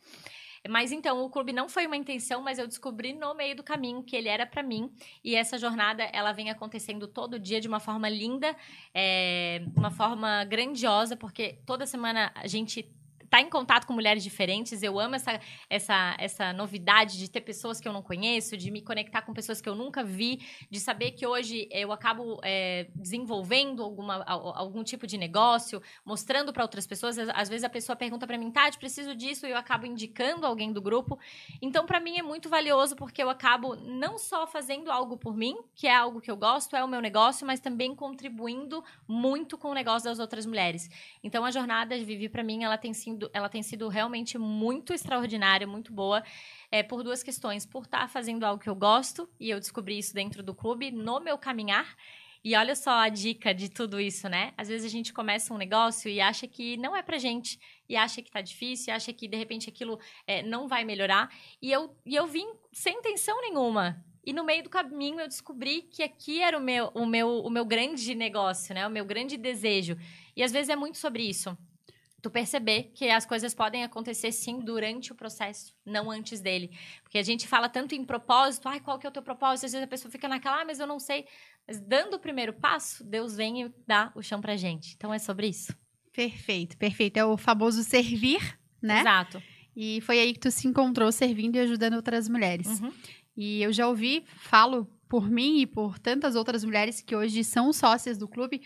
[0.69, 4.03] Mas então, o clube não foi uma intenção, mas eu descobri no meio do caminho
[4.03, 4.91] que ele era para mim.
[5.23, 8.55] E essa jornada, ela vem acontecendo todo dia de uma forma linda,
[8.93, 12.83] é, uma forma grandiosa, porque toda semana a gente
[13.29, 14.81] tá em contato com mulheres diferentes.
[14.83, 18.81] Eu amo essa, essa, essa novidade de ter pessoas que eu não conheço, de me
[18.81, 23.83] conectar com pessoas que eu nunca vi, de saber que hoje eu acabo é, desenvolvendo
[23.83, 27.17] alguma, algum tipo de negócio, mostrando para outras pessoas.
[27.17, 30.71] Às vezes a pessoa pergunta para mim, Tati, preciso disso, e eu acabo indicando alguém
[30.71, 31.19] do grupo.
[31.61, 35.57] Então, para mim é muito valioso porque eu acabo não só fazendo algo por mim,
[35.75, 39.69] que é algo que eu gosto, é o meu negócio, mas também contribuindo muito com
[39.69, 40.89] o negócio das outras mulheres.
[41.23, 44.93] Então, a jornada de Vivi, para mim, ela tem sido ela tem sido realmente muito
[44.93, 46.23] extraordinária, muito boa,
[46.71, 47.65] é, por duas questões.
[47.65, 50.91] Por estar tá fazendo algo que eu gosto, e eu descobri isso dentro do clube,
[50.91, 51.95] no meu caminhar.
[52.43, 54.53] E olha só a dica de tudo isso, né?
[54.57, 57.95] Às vezes a gente começa um negócio e acha que não é pra gente, e
[57.95, 61.29] acha que tá difícil, e acha que de repente aquilo é, não vai melhorar.
[61.61, 64.01] E eu, e eu vim sem intenção nenhuma.
[64.25, 67.49] E no meio do caminho eu descobri que aqui era o meu, o meu, o
[67.49, 68.85] meu grande negócio, né?
[68.85, 69.97] O meu grande desejo.
[70.35, 71.57] E às vezes é muito sobre isso.
[72.21, 76.71] Tu perceber que as coisas podem acontecer sim durante o processo, não antes dele.
[77.03, 79.65] Porque a gente fala tanto em propósito, ai, qual que é o teu propósito?
[79.67, 81.25] Às vezes a pessoa fica naquela, ah, mas eu não sei.
[81.67, 84.95] Mas dando o primeiro passo, Deus vem e dá o chão pra gente.
[84.95, 85.75] Então é sobre isso.
[86.11, 87.17] Perfeito, perfeito.
[87.17, 89.01] É o famoso servir, né?
[89.01, 89.41] Exato.
[89.75, 92.67] E foi aí que tu se encontrou servindo e ajudando outras mulheres.
[92.79, 92.91] Uhum.
[93.37, 97.71] E eu já ouvi, falo por mim e por tantas outras mulheres que hoje são
[97.71, 98.61] sócias do clube,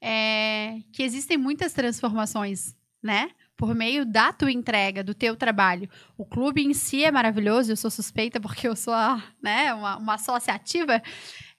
[0.00, 3.30] é, que existem muitas transformações, né?
[3.56, 5.88] Por meio da tua entrega, do teu trabalho.
[6.16, 8.94] O clube em si é maravilhoso, eu sou suspeita porque eu sou
[9.42, 11.00] né, uma, uma sócia ativa,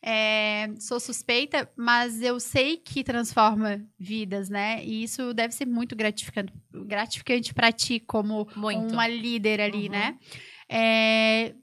[0.02, 4.84] é, sou suspeita, mas eu sei que transforma vidas, né?
[4.84, 8.94] E isso deve ser muito gratificante, gratificante para ti como Muito.
[8.94, 9.92] uma líder ali, Uhum.
[9.92, 10.18] né?
[10.68, 11.54] É,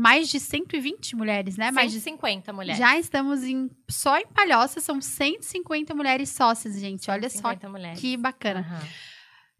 [0.00, 1.70] mais de 120 mulheres, né?
[1.70, 2.78] Mais de 150 mulheres.
[2.78, 3.70] já estamos em.
[3.90, 7.10] Só em Palhoça são 150 mulheres sócias, gente.
[7.10, 8.00] Olha só 150 mulheres.
[8.00, 8.60] que bacana.
[8.60, 8.88] Aham.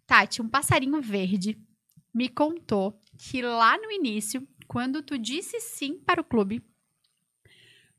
[0.07, 1.59] Tati, um passarinho verde
[2.12, 6.62] me contou que lá no início, quando tu disse sim para o clube,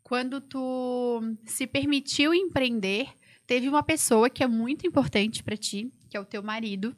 [0.01, 3.08] quando tu se permitiu empreender,
[3.45, 6.95] teve uma pessoa que é muito importante para ti, que é o teu marido.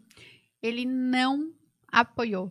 [0.61, 1.53] Ele não
[1.91, 2.49] apoiou.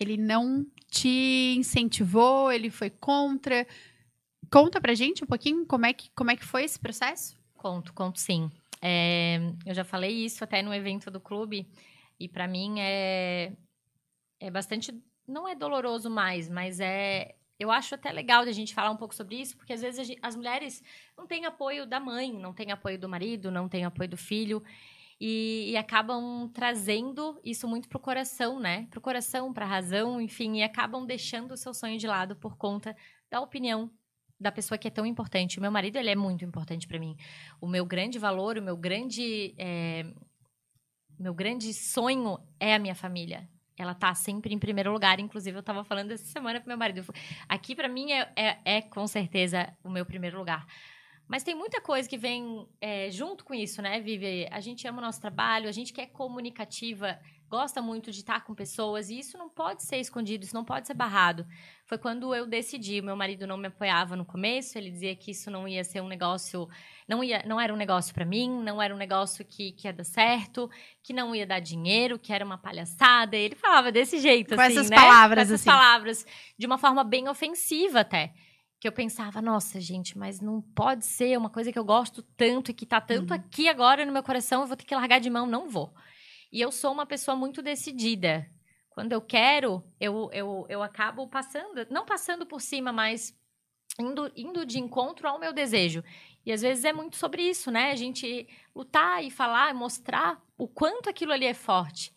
[0.00, 3.66] Ele não te incentivou, ele foi contra.
[4.50, 7.38] Conta pra gente um pouquinho como é que, como é que foi esse processo?
[7.54, 8.50] Conto, conto sim.
[8.82, 11.68] É, eu já falei isso até no evento do clube
[12.18, 13.52] e para mim é
[14.40, 14.92] é bastante
[15.26, 19.14] não é doloroso mais, mas é eu acho até legal da gente falar um pouco
[19.14, 20.82] sobre isso, porque às vezes a gen- as mulheres
[21.16, 24.62] não têm apoio da mãe, não têm apoio do marido, não têm apoio do filho
[25.20, 28.86] e, e acabam trazendo isso muito pro coração, né?
[28.90, 32.96] Pro coração, pra razão, enfim, e acabam deixando o seu sonho de lado por conta
[33.30, 33.90] da opinião
[34.40, 35.58] da pessoa que é tão importante.
[35.58, 37.16] O meu marido, ele é muito importante para mim
[37.60, 40.06] o meu grande valor, o meu grande, é,
[41.18, 43.46] meu grande sonho é a minha família.
[43.76, 45.20] Ela tá sempre em primeiro lugar.
[45.20, 47.02] Inclusive, eu tava falando essa semana pro meu marido.
[47.48, 50.66] Aqui, para mim, é, é, é, com certeza o meu primeiro lugar.
[51.30, 54.48] Mas tem muita coisa que vem é, junto com isso, né, Vivi?
[54.50, 57.16] A gente ama o nosso trabalho, a gente que é comunicativa,
[57.48, 60.88] gosta muito de estar com pessoas, e isso não pode ser escondido, isso não pode
[60.88, 61.46] ser barrado.
[61.86, 65.52] Foi quando eu decidi, meu marido não me apoiava no começo, ele dizia que isso
[65.52, 66.68] não ia ser um negócio,
[67.06, 69.92] não, ia, não era um negócio para mim, não era um negócio que, que ia
[69.92, 70.68] dar certo,
[71.00, 73.36] que não ia dar dinheiro, que era uma palhaçada.
[73.36, 74.96] Ele falava desse jeito, Com assim, essas né?
[74.96, 75.70] palavras, Com essas assim.
[75.70, 76.26] palavras,
[76.58, 78.34] de uma forma bem ofensiva até.
[78.80, 82.70] Que eu pensava, nossa, gente, mas não pode ser uma coisa que eu gosto tanto
[82.70, 83.36] e que tá tanto Uhum.
[83.36, 85.46] aqui agora no meu coração, eu vou ter que largar de mão.
[85.46, 85.92] Não vou.
[86.50, 88.46] E eu sou uma pessoa muito decidida.
[88.88, 93.34] Quando eu quero, eu, eu, eu acabo passando, não passando por cima, mas
[93.98, 96.02] indo, indo de encontro ao meu desejo.
[96.44, 97.90] E às vezes é muito sobre isso, né?
[97.92, 102.12] A gente lutar e falar, mostrar o quanto aquilo ali é forte.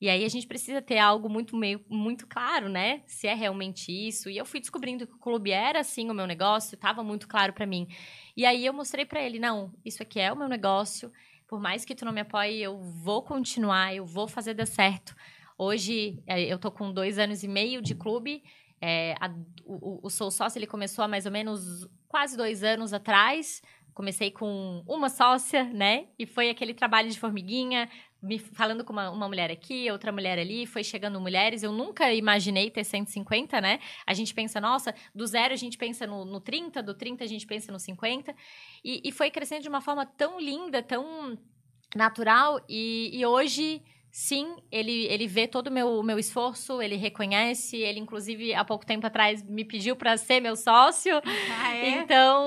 [0.00, 3.02] E aí a gente precisa ter algo muito meio muito claro, né?
[3.06, 4.28] Se é realmente isso.
[4.28, 7.52] E eu fui descobrindo que o clube era assim o meu negócio, estava muito claro
[7.52, 7.86] para mim.
[8.36, 11.10] E aí eu mostrei para ele, não, isso aqui é o meu negócio.
[11.48, 15.14] Por mais que tu não me apoie, eu vou continuar, eu vou fazer dar certo.
[15.56, 18.42] Hoje eh, eu tô com dois anos e meio de clube.
[18.80, 19.32] É, a-
[19.64, 23.62] o, o- Sou Sócio ele começou há mais ou menos quase dois anos atrás.
[23.94, 26.08] Comecei com uma sócia, né?
[26.18, 27.88] E foi aquele trabalho de formiguinha,
[28.24, 31.62] me falando com uma, uma mulher aqui, outra mulher ali, foi chegando mulheres.
[31.62, 33.78] Eu nunca imaginei ter 150, né?
[34.06, 37.26] A gente pensa, nossa, do zero a gente pensa no, no 30, do 30 a
[37.26, 38.34] gente pensa no 50.
[38.84, 41.38] E, e foi crescendo de uma forma tão linda, tão
[41.94, 42.60] natural.
[42.68, 47.76] E, e hoje, sim, ele, ele vê todo o meu, meu esforço, ele reconhece.
[47.76, 51.16] Ele, inclusive, há pouco tempo atrás, me pediu para ser meu sócio.
[51.16, 52.42] Ah, Então,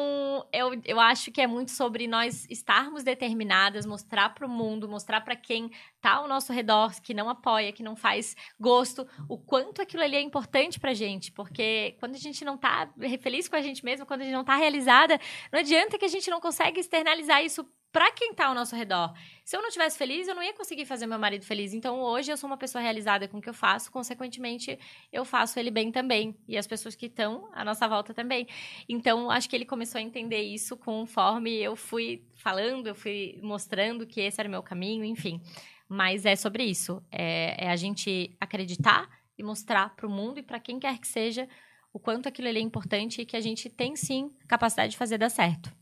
[0.51, 5.21] eu, eu acho que é muito sobre nós estarmos determinadas, mostrar para o mundo, mostrar
[5.21, 5.71] para quem
[6.01, 10.15] tá ao nosso redor, que não apoia, que não faz gosto, o quanto aquilo ali
[10.15, 11.31] é importante pra gente.
[11.31, 12.89] Porque quando a gente não tá
[13.21, 15.19] feliz com a gente mesma, quando a gente não tá realizada,
[15.51, 19.13] não adianta que a gente não consegue externalizar isso para quem tá ao nosso redor.
[19.43, 21.73] Se eu não tivesse feliz, eu não ia conseguir fazer meu marido feliz.
[21.73, 24.77] Então, hoje eu sou uma pessoa realizada com o que eu faço, consequentemente,
[25.11, 26.37] eu faço ele bem também.
[26.47, 28.47] E as pessoas que estão à nossa volta também.
[28.89, 34.05] Então, acho que ele começou a entender isso conforme eu fui falando, eu fui mostrando
[34.05, 35.41] que esse era o meu caminho, enfim.
[35.87, 37.01] Mas é sobre isso.
[37.11, 41.07] É, é a gente acreditar e mostrar para o mundo e para quem quer que
[41.07, 41.47] seja
[41.93, 45.17] o quanto aquilo ali é importante e que a gente tem sim capacidade de fazer
[45.17, 45.73] dar certo.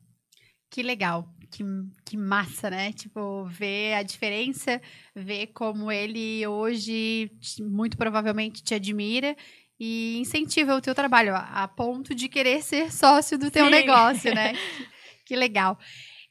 [0.70, 1.64] Que legal, que,
[2.04, 2.92] que massa, né?
[2.92, 4.82] Tipo, ver a diferença,
[5.16, 7.32] ver como ele hoje
[7.62, 9.36] muito provavelmente te admira
[9.80, 13.72] e incentiva o teu trabalho a, ponto de querer ser sócio do teu Sim.
[13.72, 14.54] negócio, né?
[15.26, 15.78] que, legal.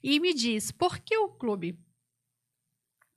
[0.02, 1.78] E me diz, por que o clube?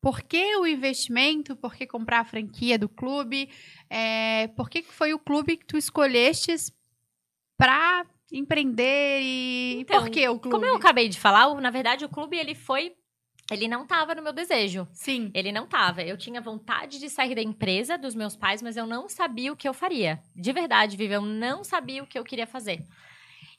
[0.02, 1.56] Por que o investimento?
[1.56, 3.50] Por que comprar a franquia do clube?
[3.90, 6.72] É, por que foi o clube que tu escolhestes
[7.58, 10.56] para empreender e Então, por que o clube?
[10.56, 12.94] Como eu acabei de falar, na verdade o clube ele foi,
[13.52, 14.88] ele não estava no meu desejo.
[14.92, 15.32] Sim.
[15.34, 16.02] Ele não tava.
[16.04, 19.56] Eu tinha vontade de sair da empresa dos meus pais, mas eu não sabia o
[19.56, 20.20] que eu faria.
[20.36, 22.84] De verdade, Vivi, eu não sabia o que eu queria fazer.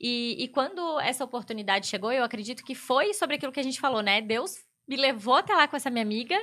[0.00, 3.80] E, e quando essa oportunidade chegou, eu acredito que foi sobre aquilo que a gente
[3.80, 4.20] falou, né?
[4.20, 6.38] Deus me levou até lá com essa minha amiga.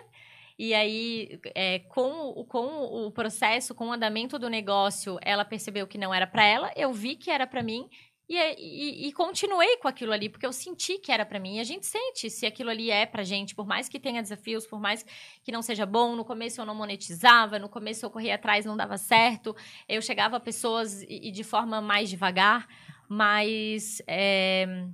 [0.57, 2.65] E aí, é, com, o- com
[3.05, 6.71] o processo, com o andamento do negócio, ela percebeu que não era para ela.
[6.75, 7.89] Eu vi que era para mim.
[8.27, 11.57] E, e, e continuei com aquilo ali, porque eu senti que era para mim.
[11.57, 14.65] E a gente sente se aquilo ali é pra gente, por mais que tenha desafios,
[14.65, 15.05] por mais
[15.43, 16.15] que não seja bom.
[16.15, 19.55] No começo eu não monetizava, no começo eu corria atrás, não dava certo.
[19.87, 22.67] Eu chegava a pessoas e, e de forma mais devagar,
[23.07, 24.87] mas é,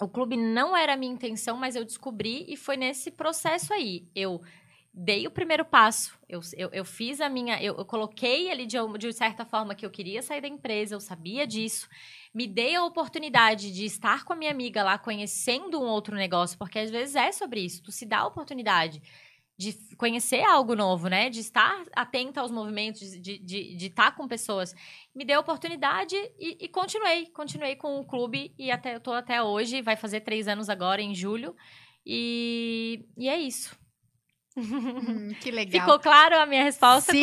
[0.00, 4.08] o clube não era a minha intenção, mas eu descobri e foi nesse processo aí.
[4.14, 4.40] Eu
[4.94, 7.60] dei o primeiro passo, eu, eu, eu fiz a minha.
[7.60, 11.00] Eu, eu coloquei ali de, de certa forma que eu queria sair da empresa, eu
[11.00, 11.88] sabia disso
[12.34, 16.58] me dei a oportunidade de estar com a minha amiga lá conhecendo um outro negócio,
[16.58, 19.02] porque às vezes é sobre isso, tu se dá a oportunidade
[19.58, 21.28] de conhecer algo novo, né?
[21.28, 24.72] De estar atenta aos movimentos, de, de, de estar com pessoas.
[25.12, 27.26] Me deu a oportunidade e, e continuei.
[27.26, 31.02] Continuei com o clube e até, eu tô até hoje, vai fazer três anos agora,
[31.02, 31.56] em julho.
[32.06, 33.76] E, e é isso.
[34.56, 35.80] Hum, que legal.
[35.80, 37.20] Ficou claro a minha resposta Sim.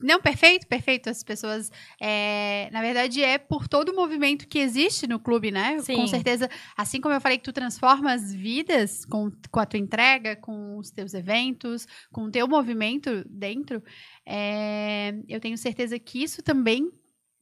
[0.00, 1.08] Não, perfeito, perfeito.
[1.08, 1.70] As pessoas,
[2.00, 5.78] é, na verdade, é por todo o movimento que existe no clube, né?
[5.80, 5.96] Sim.
[5.96, 9.78] Com certeza, assim como eu falei que tu transforma as vidas com, com a tua
[9.78, 13.82] entrega, com os teus eventos, com o teu movimento dentro,
[14.26, 16.90] é, eu tenho certeza que isso também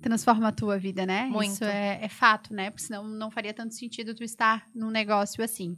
[0.03, 1.27] transforma a tua vida, né?
[1.27, 1.53] Muito.
[1.53, 2.71] Isso é, é fato, né?
[2.71, 5.77] Porque senão não faria tanto sentido tu estar num negócio assim.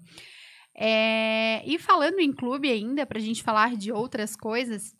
[0.76, 4.96] É, e falando em clube ainda, pra gente falar de outras coisas,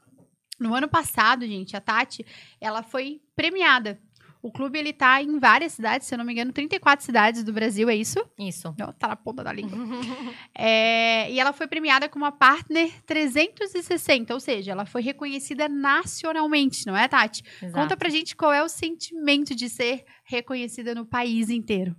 [0.58, 2.24] no ano passado, gente, a Tati,
[2.60, 4.00] ela foi premiada.
[4.44, 7.50] O clube, ele tá em várias cidades, se eu não me engano, 34 cidades do
[7.50, 8.22] Brasil, é isso?
[8.38, 8.74] Isso.
[8.78, 9.78] Não, tá na ponta da língua.
[10.56, 16.86] É, e ela foi premiada como a Partner 360, ou seja, ela foi reconhecida nacionalmente,
[16.86, 17.42] não é, Tati?
[17.42, 17.96] Conta Exato.
[17.96, 21.96] pra gente qual é o sentimento de ser reconhecida no país inteiro.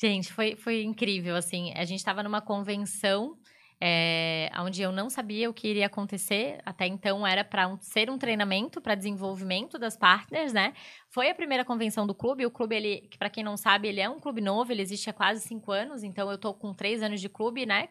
[0.00, 1.72] Gente, foi, foi incrível, assim.
[1.76, 3.38] A gente estava numa convenção
[3.86, 6.58] é, onde eu não sabia o que iria acontecer.
[6.64, 10.72] Até então era para um, ser um treinamento para desenvolvimento das partners, né?
[11.10, 12.46] Foi a primeira convenção do clube.
[12.46, 14.72] O clube, ele, para quem não sabe, ele é um clube novo.
[14.72, 16.02] Ele existe há quase cinco anos.
[16.02, 17.90] Então eu tô com três anos de clube, né?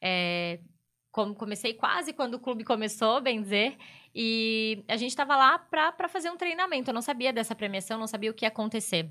[0.00, 0.60] É,
[1.10, 3.76] comecei quase quando o clube começou, bem dizer.
[4.14, 6.88] E a gente estava lá para fazer um treinamento.
[6.90, 9.10] Eu não sabia dessa premiação, não sabia o que ia acontecer.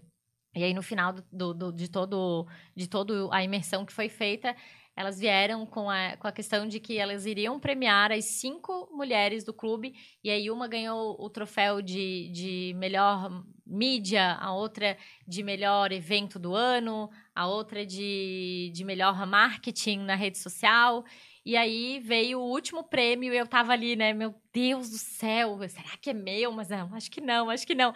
[0.54, 4.56] E aí, no final do, do- de, todo, de todo a imersão que foi feita,
[4.96, 9.44] elas vieram com a, com a questão de que elas iriam premiar as cinco mulheres
[9.44, 9.94] do clube.
[10.24, 16.38] E aí, uma ganhou o troféu de, de melhor mídia, a outra de melhor evento
[16.38, 21.06] do ano, a outra de, de melhor marketing na rede social.
[21.46, 24.14] E aí veio o último prêmio e eu tava ali, né?
[24.14, 26.52] Meu Deus do céu, será que é meu?
[26.52, 27.94] Mas não, acho que não, acho que não.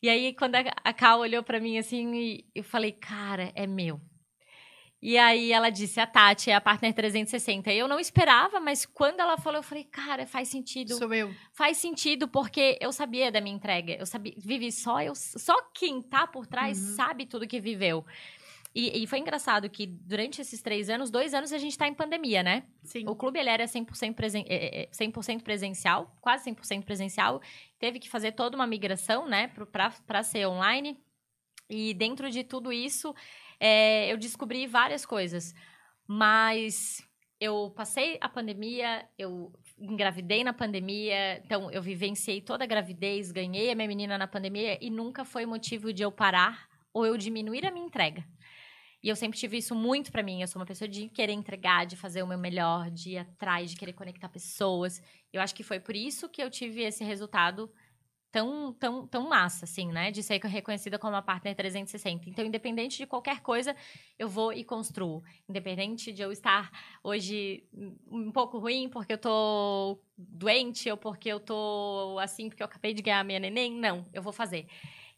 [0.00, 4.00] E aí, quando a, Cal olhou pra mim assim, eu falei, cara, é meu.
[5.00, 7.72] E aí ela disse, a Tati é a Partner 360.
[7.72, 10.94] E eu não esperava, mas quando ela falou, eu falei, cara, faz sentido.
[10.94, 11.32] Sou eu.
[11.52, 13.92] Faz sentido, porque eu sabia da minha entrega.
[13.92, 16.96] Eu sabia, vivi só eu, só quem tá por trás Uhum.
[16.96, 18.04] sabe tudo que viveu.
[18.74, 21.94] E, e foi engraçado que durante esses três anos, dois anos a gente tá em
[21.94, 22.64] pandemia, né?
[22.82, 23.04] Sim.
[23.08, 27.40] O clube ele era 100%, presen é, é, 100 presencial, quase 100% presencial.
[27.78, 29.50] Teve que fazer toda uma migração, né,
[30.06, 30.98] para ser online.
[31.70, 33.14] E dentro de tudo isso,
[33.60, 35.54] é, eu descobri várias coisas.
[36.06, 37.02] Mas
[37.40, 43.70] eu passei a pandemia, eu engravidei na pandemia, então eu vivenciei toda a gravidez, ganhei
[43.70, 47.64] a minha menina na pandemia e nunca foi motivo de eu parar ou eu diminuir
[47.66, 48.24] a minha entrega.
[49.00, 50.40] E eu sempre tive isso muito pra mim.
[50.40, 53.70] Eu sou uma pessoa de querer entregar, de fazer o meu melhor, de ir atrás,
[53.70, 55.00] de querer conectar pessoas.
[55.32, 57.70] Eu acho que foi por isso que eu tive esse resultado
[58.38, 60.12] tão, tão, tão massa, assim, né?
[60.12, 62.30] De ser reconhecida como a Partner 360.
[62.30, 63.74] Então, independente de qualquer coisa,
[64.16, 65.24] eu vou e construo.
[65.48, 66.70] Independente de eu estar
[67.02, 67.64] hoje
[68.08, 72.94] um pouco ruim porque eu tô doente ou porque eu tô assim porque eu acabei
[72.94, 74.68] de ganhar minha neném, não, eu vou fazer.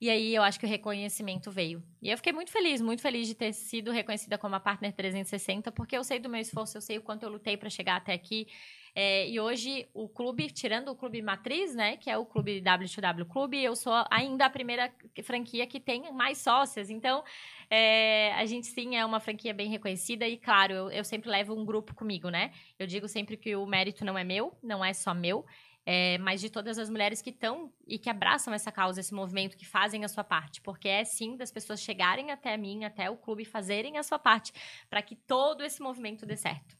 [0.00, 1.82] E aí eu acho que o reconhecimento veio.
[2.00, 5.70] E eu fiquei muito feliz, muito feliz de ter sido reconhecida como a Partner 360,
[5.72, 8.14] porque eu sei do meu esforço, eu sei o quanto eu lutei para chegar até
[8.14, 8.46] aqui.
[8.94, 13.26] É, e hoje o clube, tirando o clube matriz, né, que é o clube W2W
[13.26, 16.90] Clube, eu sou ainda a primeira franquia que tem mais sócias.
[16.90, 17.22] Então,
[17.68, 21.54] é, a gente sim é uma franquia bem reconhecida e, claro, eu, eu sempre levo
[21.54, 22.52] um grupo comigo, né?
[22.78, 25.44] Eu digo sempre que o mérito não é meu, não é só meu.
[25.86, 29.56] É, mas de todas as mulheres que estão e que abraçam essa causa, esse movimento,
[29.56, 30.60] que fazem a sua parte.
[30.60, 34.52] Porque é sim das pessoas chegarem até mim, até o clube, fazerem a sua parte,
[34.88, 36.76] para que todo esse movimento dê certo.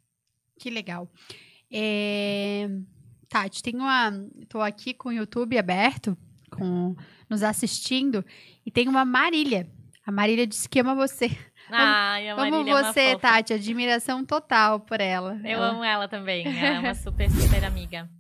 [0.59, 1.11] Que legal.
[1.73, 2.69] É...
[3.29, 4.13] Tati, tem uma.
[4.41, 6.17] Estou aqui com o YouTube aberto,
[6.51, 6.97] com
[7.29, 8.25] nos assistindo,
[8.67, 9.71] e tem uma Marília.
[10.05, 11.31] A Marília disse que ama você.
[11.71, 13.19] Ai, a Como Marília você, é.
[13.19, 15.41] Tati, admiração total por ela.
[15.45, 15.69] Eu ela...
[15.69, 16.45] amo ela também.
[16.45, 18.11] Ela é uma super, super amiga.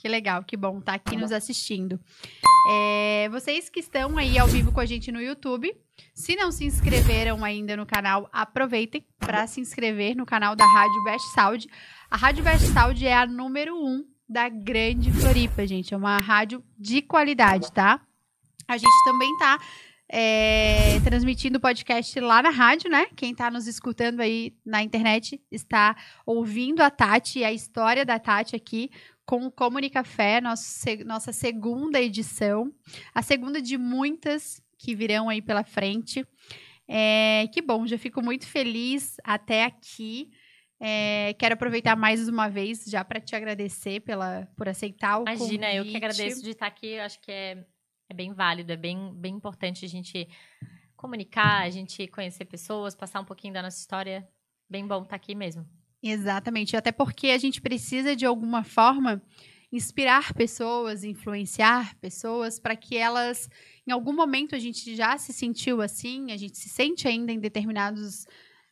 [0.00, 2.00] Que legal, que bom estar aqui nos assistindo.
[2.70, 5.70] É, vocês que estão aí ao vivo com a gente no YouTube,
[6.14, 11.04] se não se inscreveram ainda no canal, aproveitem para se inscrever no canal da Rádio
[11.04, 11.68] Best Saúde.
[12.10, 15.94] A Rádio Best Saúde é a número um da grande Floripa, gente.
[15.94, 18.04] É uma rádio de qualidade, tá?
[18.66, 19.60] A gente também tá
[20.08, 23.06] é, transmitindo o podcast lá na rádio, né?
[23.14, 25.96] Quem tá nos escutando aí na internet está
[26.26, 28.90] ouvindo a Tati a história da Tati aqui
[29.24, 30.66] com o Comunicafé, nosso,
[31.06, 32.72] nossa segunda edição.
[33.14, 36.26] A segunda de muitas que virão aí pela frente.
[36.88, 40.28] É, que bom, já fico muito feliz até aqui.
[40.82, 45.66] É, quero aproveitar mais uma vez já para te agradecer pela, por aceitar o Imagina,
[45.66, 45.76] convite.
[45.76, 46.98] eu que agradeço de estar aqui.
[46.98, 47.66] Acho que é,
[48.08, 50.26] é bem válido, é bem, bem importante a gente
[50.96, 54.26] comunicar, a gente conhecer pessoas, passar um pouquinho da nossa história.
[54.70, 55.68] Bem bom estar aqui mesmo.
[56.02, 59.22] Exatamente, até porque a gente precisa de alguma forma
[59.70, 63.48] inspirar pessoas, influenciar pessoas para que elas,
[63.86, 67.38] em algum momento a gente já se sentiu assim, a gente se sente ainda em
[67.38, 68.26] determinados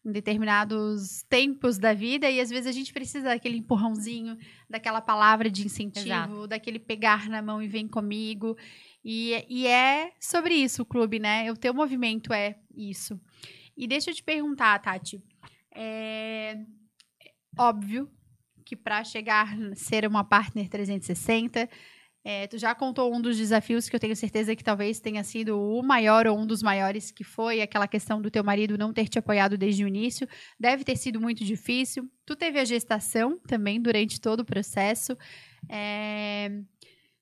[0.05, 4.37] em determinados tempos da vida e às vezes a gente precisa daquele empurrãozinho,
[4.69, 6.47] daquela palavra de incentivo, Exato.
[6.47, 8.57] daquele pegar na mão e vem comigo.
[9.05, 11.51] E, e é sobre isso o clube, né?
[11.51, 13.21] O teu movimento é isso.
[13.77, 15.23] E deixa eu te perguntar, Tati.
[15.75, 16.57] É
[17.57, 18.11] óbvio
[18.65, 21.69] que para chegar a ser uma partner 360,
[22.25, 25.59] é, tu já contou um dos desafios que eu tenho certeza que talvez tenha sido
[25.59, 29.09] o maior ou um dos maiores, que foi aquela questão do teu marido não ter
[29.09, 30.29] te apoiado desde o início.
[30.59, 32.11] Deve ter sido muito difícil.
[32.27, 35.17] Tu teve a gestação também durante todo o processo.
[35.69, 36.51] É...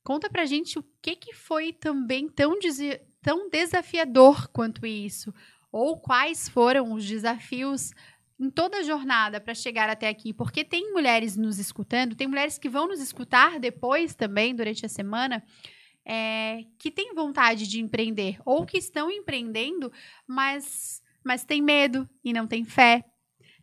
[0.03, 2.79] Conta pra gente o que, que foi também tão, des...
[3.23, 5.33] tão desafiador quanto isso.
[5.71, 7.93] Ou quais foram os desafios
[8.39, 12.59] em toda a jornada para chegar até aqui, porque tem mulheres nos escutando, tem mulheres
[12.59, 15.43] que vão nos escutar depois também, durante a semana,
[16.05, 19.91] é, que têm vontade de empreender, ou que estão empreendendo,
[20.27, 23.05] mas, mas tem medo e não tem fé.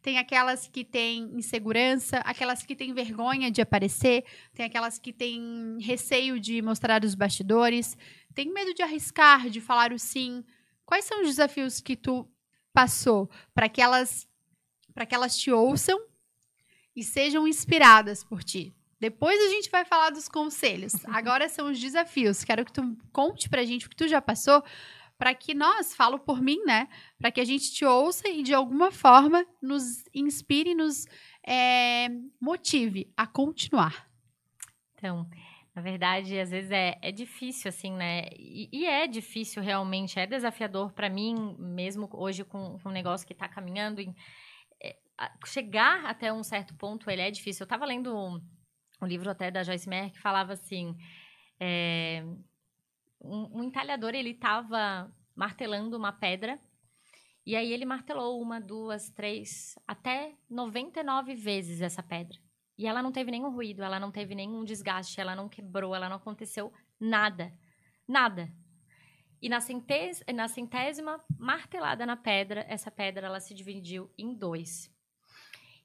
[0.01, 5.77] Tem aquelas que têm insegurança, aquelas que têm vergonha de aparecer, tem aquelas que têm
[5.79, 7.95] receio de mostrar os bastidores,
[8.35, 10.43] tem medo de arriscar, de falar o sim.
[10.85, 12.29] Quais são os desafios que tu
[12.73, 14.27] passou para que elas
[14.93, 15.99] para que elas te ouçam
[16.95, 18.73] e sejam inspiradas por ti.
[18.99, 20.93] Depois a gente vai falar dos conselhos.
[21.07, 22.43] Agora são os desafios.
[22.43, 24.63] Quero que tu conte pra gente o que tu já passou,
[25.17, 26.87] para que nós, falo por mim, né?
[27.19, 31.05] Para que a gente te ouça e de alguma forma nos inspire, nos
[31.45, 32.07] é,
[32.39, 34.07] motive a continuar.
[34.95, 35.27] Então,
[35.75, 38.27] na verdade, às vezes é, é difícil, assim, né?
[38.37, 43.25] E, e é difícil realmente, é desafiador para mim, mesmo hoje com, com um negócio
[43.25, 44.15] que está caminhando em,
[45.45, 47.63] chegar até um certo ponto ele é difícil.
[47.63, 48.41] Eu estava lendo um,
[49.01, 50.95] um, livro até da Joyce Meyer que falava assim,
[51.59, 52.23] é,
[53.21, 56.59] um, um entalhador ele estava martelando uma pedra
[57.45, 62.37] e aí ele martelou uma, duas, três, até 99 vezes essa pedra.
[62.77, 66.09] E ela não teve nenhum ruído, ela não teve nenhum desgaste, ela não quebrou, ela
[66.09, 67.53] não aconteceu nada.
[68.07, 68.51] Nada.
[69.41, 74.92] E na, centés, na centésima martelada na pedra, essa pedra ela se dividiu em dois.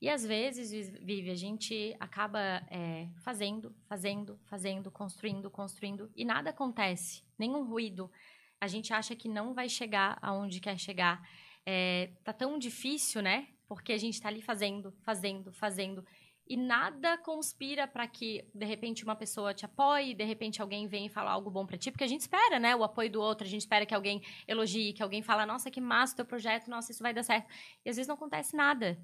[0.01, 2.39] E às vezes, Vivi, a gente acaba
[2.71, 8.11] é, fazendo, fazendo, fazendo, construindo, construindo, e nada acontece, nenhum ruído.
[8.61, 11.21] A gente acha que não vai chegar aonde quer chegar.
[11.67, 13.49] É, tá tão difícil, né?
[13.67, 16.05] Porque a gente está ali fazendo, fazendo, fazendo.
[16.49, 21.07] E nada conspira para que, de repente, uma pessoa te apoie, de repente alguém vem
[21.07, 22.75] e fala algo bom para ti, porque a gente espera, né?
[22.75, 25.81] O apoio do outro, a gente espera que alguém elogie, que alguém fala, nossa, que
[25.81, 27.49] massa o teu projeto, nossa, isso vai dar certo.
[27.85, 28.99] E às vezes não acontece nada.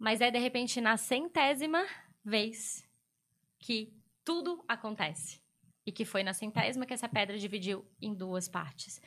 [0.00, 1.86] Mas é de repente na centésima
[2.24, 2.88] vez
[3.58, 3.94] que
[4.24, 5.42] tudo acontece.
[5.84, 9.00] E que foi na centésima que essa pedra dividiu em duas partes.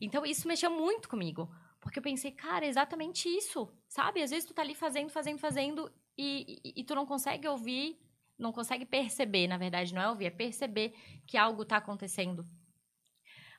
[0.00, 1.48] Então, isso mexeu muito comigo.
[1.80, 4.22] Porque eu pensei, cara, é exatamente isso, sabe?
[4.22, 8.00] Às vezes tu tá ali fazendo, fazendo, fazendo e, e, e tu não consegue ouvir,
[8.38, 10.94] não consegue perceber, na verdade, não é ouvir, é perceber
[11.26, 12.44] que algo tá acontecendo.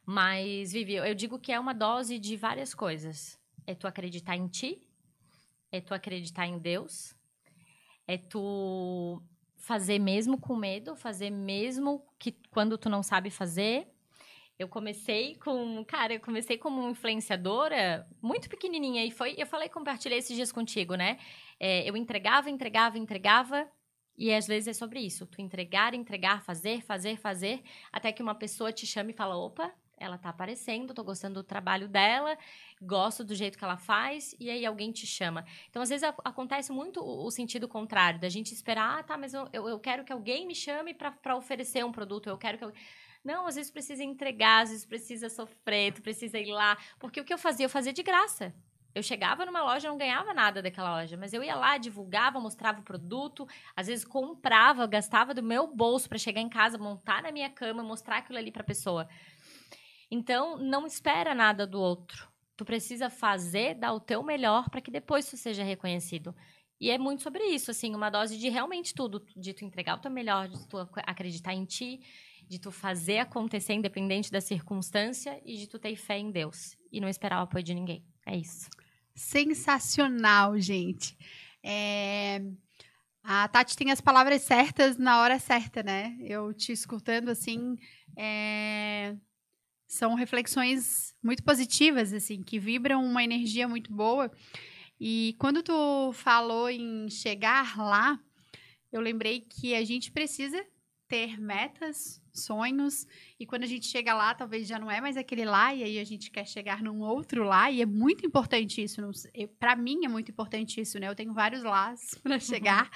[0.05, 3.39] Mas, Vivi, eu digo que é uma dose de várias coisas.
[3.65, 4.85] É tu acreditar em ti,
[5.73, 7.15] é tu acreditar em Deus,
[8.07, 9.21] é tu
[9.57, 13.87] fazer mesmo com medo, fazer mesmo que quando tu não sabe fazer,
[14.59, 20.19] eu comecei com, cara, eu comecei como influenciadora muito pequenininha e foi, eu falei, compartilhei
[20.19, 21.17] esses dias contigo, né?
[21.59, 23.67] É, eu entregava, entregava, entregava
[24.15, 28.35] e às vezes é sobre isso, tu entregar, entregar, fazer, fazer, fazer, até que uma
[28.35, 32.37] pessoa te chama e fala, opa, ela tá aparecendo, tô gostando do trabalho dela,
[32.81, 35.45] gosto do jeito que ela faz, e aí alguém te chama.
[35.69, 39.17] Então, às vezes, a, acontece muito o, o, sentido contrário, da gente esperar, ah, tá,
[39.17, 42.65] mas eu, eu, quero que alguém me chame para oferecer um produto, eu quero que
[42.65, 42.73] eu...
[43.23, 46.77] Não, às vezes precisa entregar, às vezes precisa sofrer, tu precisa ir lá.
[46.99, 47.65] Porque o que eu fazia?
[47.65, 48.53] Eu fazia de graça.
[48.95, 52.79] Eu chegava numa loja, não ganhava nada daquela loja, mas eu ia lá, divulgava, mostrava
[52.79, 57.31] o produto, às vezes comprava, gastava do meu bolso para chegar em casa, montar na
[57.31, 59.09] minha cama, mostrar aquilo ali para pessoa.
[60.09, 62.27] Então, não espera nada do outro.
[62.55, 66.35] Tu precisa fazer, dar o teu melhor para que depois tu seja reconhecido.
[66.79, 70.01] E é muito sobre isso, assim, uma dose de realmente tudo, de tu entregar o
[70.01, 72.01] teu melhor, de tu acreditar em ti,
[72.47, 76.99] de tu fazer acontecer independente da circunstância e de tu ter fé em Deus e
[76.99, 78.05] não esperar o apoio de ninguém.
[78.25, 78.69] É isso.
[79.15, 81.17] Sensacional, gente.
[81.63, 82.41] É...
[83.23, 86.17] A Tati tem as palavras certas na hora certa, né?
[86.19, 87.77] Eu te escutando assim,
[88.17, 89.15] é...
[89.93, 94.31] são reflexões muito positivas, assim, que vibram uma energia muito boa.
[94.99, 98.19] E quando tu falou em chegar lá,
[98.91, 100.65] eu lembrei que a gente precisa
[101.07, 103.05] ter metas, sonhos,
[103.39, 105.99] e quando a gente chega lá, talvez já não é mais aquele lá, e aí
[105.99, 108.99] a gente quer chegar num outro lá, e é muito importante isso.
[109.59, 111.07] Para mim é muito importante isso, né?
[111.07, 112.89] Eu tenho vários lás para chegar.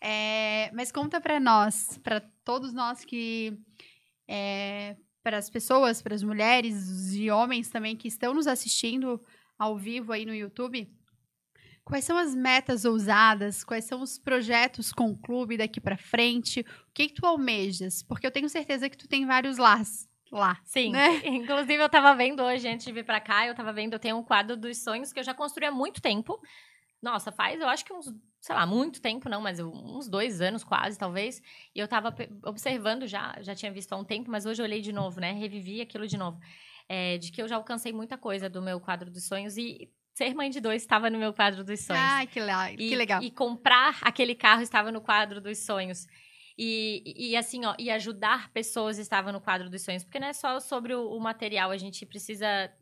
[0.00, 3.56] É, mas conta para nós, para todos nós que.
[4.28, 4.96] É,
[5.26, 9.20] para as pessoas, para as mulheres e homens também que estão nos assistindo
[9.58, 10.88] ao vivo aí no YouTube,
[11.84, 13.62] Quais são as metas ousadas?
[13.62, 16.60] Quais são os projetos com o clube daqui para frente?
[16.60, 18.02] O que, que tu almejas?
[18.02, 20.60] Porque eu tenho certeza que tu tem vários lás lá.
[20.64, 20.90] Sim.
[20.90, 21.22] Né?
[21.26, 24.16] Inclusive, eu tava vendo hoje, antes de vir para cá, eu tava vendo, eu tenho
[24.16, 26.40] um quadro dos sonhos que eu já construí há muito tempo.
[27.00, 28.12] Nossa, faz, eu acho que uns,
[28.46, 31.42] sei lá, muito tempo, não, mas uns dois anos quase, talvez.
[31.74, 34.80] E eu tava observando já, já tinha visto há um tempo, mas hoje eu olhei
[34.80, 35.32] de novo, né?
[35.32, 36.38] Revivi aquilo de novo.
[36.88, 40.32] É, de que eu já alcancei muita coisa do meu quadro dos sonhos e Ser
[40.34, 42.02] mãe de dois estava no meu quadro dos sonhos.
[42.02, 42.70] Ah, que, legal.
[42.70, 43.22] E, que legal.
[43.22, 46.06] E comprar aquele carro estava no quadro dos sonhos.
[46.56, 50.04] E, e, assim, ó, e ajudar pessoas estava no quadro dos sonhos.
[50.04, 52.72] Porque não é só sobre o, o material, a gente precisa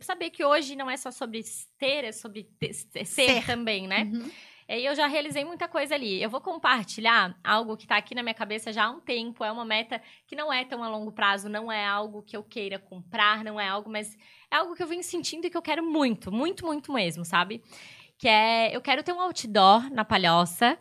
[0.00, 1.42] saber que hoje não é só sobre
[1.78, 4.04] ter, é sobre ter, ser, ser, também, né?
[4.04, 4.30] Uhum.
[4.72, 6.22] E eu já realizei muita coisa ali.
[6.22, 9.42] Eu vou compartilhar algo que está aqui na minha cabeça já há um tempo.
[9.42, 12.44] É uma meta que não é tão a longo prazo, não é algo que eu
[12.44, 14.16] queira comprar, não é algo, mas
[14.48, 17.60] é algo que eu venho sentindo e que eu quero muito, muito, muito mesmo, sabe?
[18.16, 20.78] Que é, eu quero ter um outdoor na Palhoça,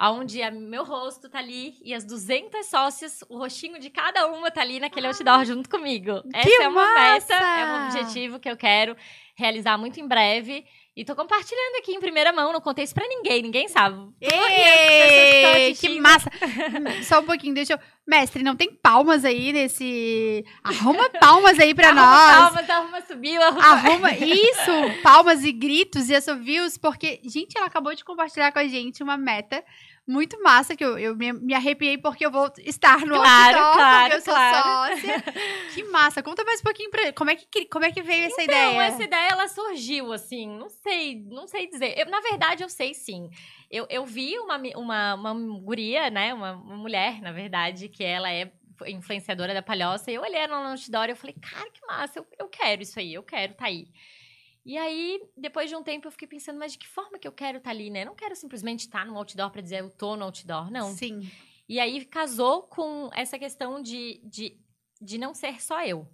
[0.00, 4.62] onde meu rosto tá ali e as 200 sócias, o rostinho de cada uma tá
[4.62, 6.22] ali naquele outdoor junto comigo.
[6.32, 7.34] Essa é uma massa!
[7.34, 8.96] meta, é um objetivo que eu quero
[9.34, 10.64] realizar muito em breve.
[10.98, 14.12] E tô compartilhando aqui em primeira mão, não contei isso pra ninguém, ninguém sabe.
[14.20, 16.28] Ei, que, que massa!
[17.06, 17.78] Só um pouquinho, deixa eu.
[18.04, 20.44] Mestre, não tem palmas aí nesse.
[20.60, 22.36] Arruma palmas aí pra arruma nós.
[22.36, 23.64] Palmas, arruma subiu, arruma.
[23.64, 25.00] Arruma isso!
[25.00, 29.16] Palmas e gritos e assovios, porque, gente, ela acabou de compartilhar com a gente uma
[29.16, 29.62] meta
[30.08, 33.74] muito massa, que eu, eu me, me, arrepiei porque eu vou estar no claro, outdoor,
[33.74, 34.96] claro, porque eu sou claro.
[34.96, 35.24] sócia.
[35.74, 36.22] que massa.
[36.22, 38.82] Conta mais um pouquinho pra como é que, como é que veio essa então, ideia?
[38.84, 41.92] essa ideia, ela surgiu, assim, não sei, não sei dizer.
[41.98, 43.28] Eu, na verdade, eu sei sim.
[43.70, 48.32] Eu, eu vi uma, uma, uma guria, né, uma, uma mulher, na verdade, que ela
[48.32, 48.50] é
[48.86, 52.18] influenciadora da Palhoça, e eu olhei ela no outdoor e eu falei, cara, que massa,
[52.18, 53.88] eu, eu quero isso aí, eu quero tá aí.
[54.68, 57.32] E aí, depois de um tempo, eu fiquei pensando, mas de que forma que eu
[57.32, 58.02] quero estar tá ali, né?
[58.02, 60.94] Eu não quero simplesmente estar no outdoor para dizer eu tô no outdoor, não.
[60.94, 61.26] Sim.
[61.66, 64.60] E aí casou com essa questão de, de,
[65.00, 66.06] de não ser só eu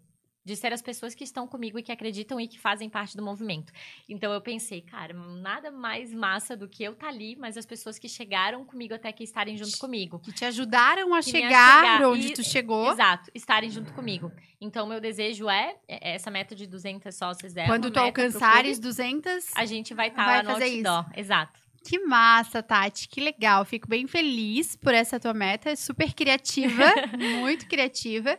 [0.44, 3.22] de ser as pessoas que estão comigo e que acreditam e que fazem parte do
[3.22, 3.72] movimento.
[4.08, 7.64] Então eu pensei, cara, nada mais massa do que eu estar tá ali, mas as
[7.64, 10.18] pessoas que chegaram comigo até que estarem junto comigo.
[10.18, 12.92] Que te ajudaram a chegar, chegar onde e, tu chegou.
[12.92, 14.30] Exato, estarem junto comigo.
[14.60, 17.68] Então meu desejo é, é essa meta de 200 sócios dela.
[17.68, 21.06] Quando tu alcançares 200, a gente vai estar tá lá no outdoor.
[21.10, 21.20] Isso.
[21.20, 21.64] Exato.
[21.84, 23.06] Que massa, Tati.
[23.08, 23.62] Que legal.
[23.66, 25.70] Fico bem feliz por essa tua meta.
[25.70, 26.82] É super criativa,
[27.40, 28.38] muito criativa.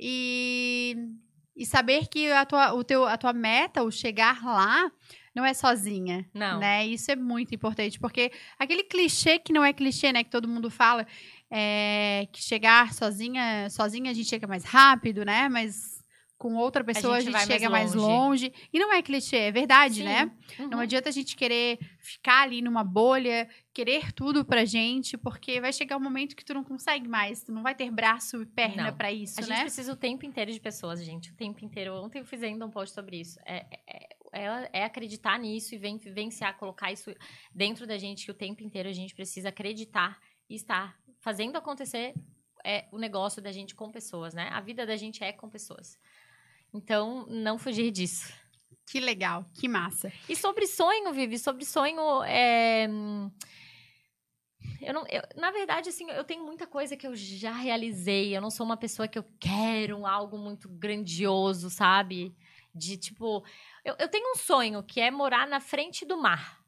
[0.00, 0.96] E,
[1.54, 4.90] e saber que a tua, o teu, a tua meta, o chegar lá,
[5.34, 6.26] não é sozinha.
[6.32, 6.58] Não.
[6.58, 6.86] Né?
[6.86, 10.24] Isso é muito importante, porque aquele clichê que não é clichê, né?
[10.24, 11.06] Que todo mundo fala,
[11.50, 15.48] é que chegar sozinha, sozinha a gente chega mais rápido, né?
[15.50, 16.00] Mas
[16.40, 18.46] com outra pessoa a gente gente, vai mais chega mais longe.
[18.46, 18.52] longe.
[18.72, 20.04] E não é clichê, é verdade, Sim.
[20.04, 20.30] né?
[20.58, 20.68] Uhum.
[20.68, 25.72] Não adianta a gente querer ficar ali numa bolha, querer tudo pra gente, porque vai
[25.72, 28.92] chegar um momento que tu não consegue mais, tu não vai ter braço e perna
[28.92, 29.60] pra isso, A gente né?
[29.62, 31.30] precisa o tempo inteiro de pessoas, gente.
[31.30, 31.94] O tempo inteiro.
[31.94, 33.38] Ontem eu fiz ainda um post sobre isso.
[33.46, 37.14] É, é, é- é acreditar nisso e ven- vivenciar, colocar isso
[37.54, 40.18] dentro da gente, que o tempo inteiro a gente precisa acreditar
[40.48, 42.14] e estar fazendo acontecer
[42.64, 44.48] é, o negócio da gente com pessoas, né?
[44.52, 45.98] A vida da gente é com pessoas.
[46.74, 48.32] Então, não fugir disso.
[48.86, 50.12] Que legal, que massa.
[50.28, 52.86] E sobre sonho, Vivi, sobre sonho, é...
[54.80, 58.34] Eu não, eu- na verdade, assim, eu tenho muita coisa que eu já realizei.
[58.36, 62.34] Eu não sou uma pessoa que eu quero algo muito grandioso, sabe?
[62.74, 63.44] De tipo.
[63.84, 66.58] Eu, eu tenho um sonho que é morar na frente do mar.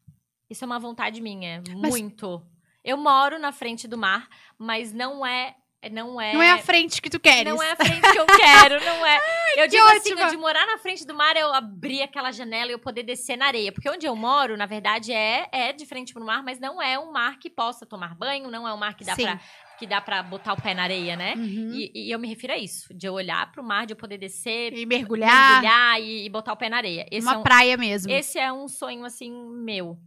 [0.50, 2.46] Isso é uma vontade minha, Mas- muito.
[2.84, 5.54] Eu moro na frente do mar, mas não é.
[5.90, 6.32] Não é.
[6.32, 7.52] Não é a frente que tu queres.
[7.52, 9.18] Não é a frente que eu quero, não é.
[9.56, 10.30] Eu digo assim, ótima.
[10.30, 13.46] de morar na frente do mar, eu abrir aquela janela e eu poder descer na
[13.48, 13.70] areia.
[13.70, 16.98] Porque onde eu moro, na verdade, é, é de frente pro mar, mas não é
[16.98, 19.24] um mar que possa tomar banho, não é um mar que dá, Sim.
[19.24, 19.40] pra,
[19.78, 21.34] que dá pra botar o pé na areia, né?
[21.36, 21.72] Uhum.
[21.74, 24.16] E, e eu me refiro a isso, de eu olhar pro mar, de eu poder
[24.16, 27.06] descer, E mergulhar, mergulhar e, e botar o pé na areia.
[27.10, 28.10] Esse, uma é um, praia mesmo.
[28.10, 29.98] esse é um sonho, assim, meu.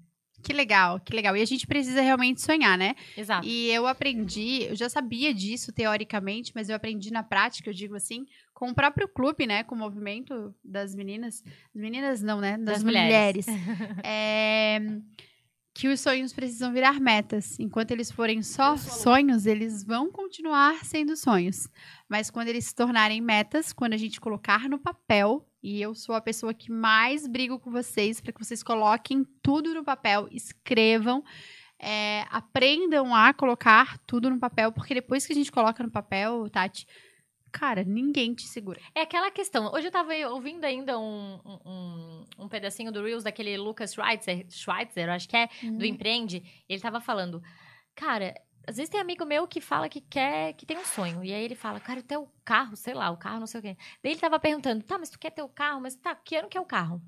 [0.46, 1.36] Que legal, que legal.
[1.36, 2.94] E a gente precisa realmente sonhar, né?
[3.18, 3.48] Exato.
[3.48, 7.96] E eu aprendi, eu já sabia disso teoricamente, mas eu aprendi na prática, eu digo
[7.96, 9.64] assim, com o próprio clube, né?
[9.64, 11.44] Com o movimento das meninas.
[11.74, 12.60] Meninas não, né?
[12.60, 13.48] Das, Das mulheres.
[13.48, 13.66] mulheres.
[14.06, 14.80] É,
[15.74, 17.60] que os sonhos precisam virar metas.
[17.60, 21.68] Enquanto eles forem só sonhos, eles vão continuar sendo sonhos.
[22.08, 26.14] Mas quando eles se tornarem metas, quando a gente colocar no papel, e eu sou
[26.16, 31.24] a pessoa que mais brigo com vocês para que vocês coloquem tudo no papel, escrevam,
[31.80, 36.48] é, aprendam a colocar tudo no papel, porque depois que a gente coloca no papel,
[36.50, 36.86] Tati,
[37.52, 38.80] cara, ninguém te segura.
[38.94, 39.72] É aquela questão.
[39.74, 45.10] Hoje eu tava ouvindo ainda um, um, um- pedacinho do Reels daquele Lucas Schweitzer, Schweitzer,
[45.10, 45.78] acho que é, Uhum.
[45.78, 46.44] do Empreende.
[46.70, 47.42] E ele tava falando,
[47.96, 48.34] cara,
[48.68, 51.24] às vezes tem amigo meu que fala que quer, que tem um sonho.
[51.24, 53.64] E aí ele fala, cara, tenho o carro, sei lá, o carro não sei o
[53.64, 53.78] quê.
[54.04, 55.82] Daí ele tava perguntando, tá, mas tu quer ter o carro?
[55.82, 57.02] Mas tá, que ano que é o carro?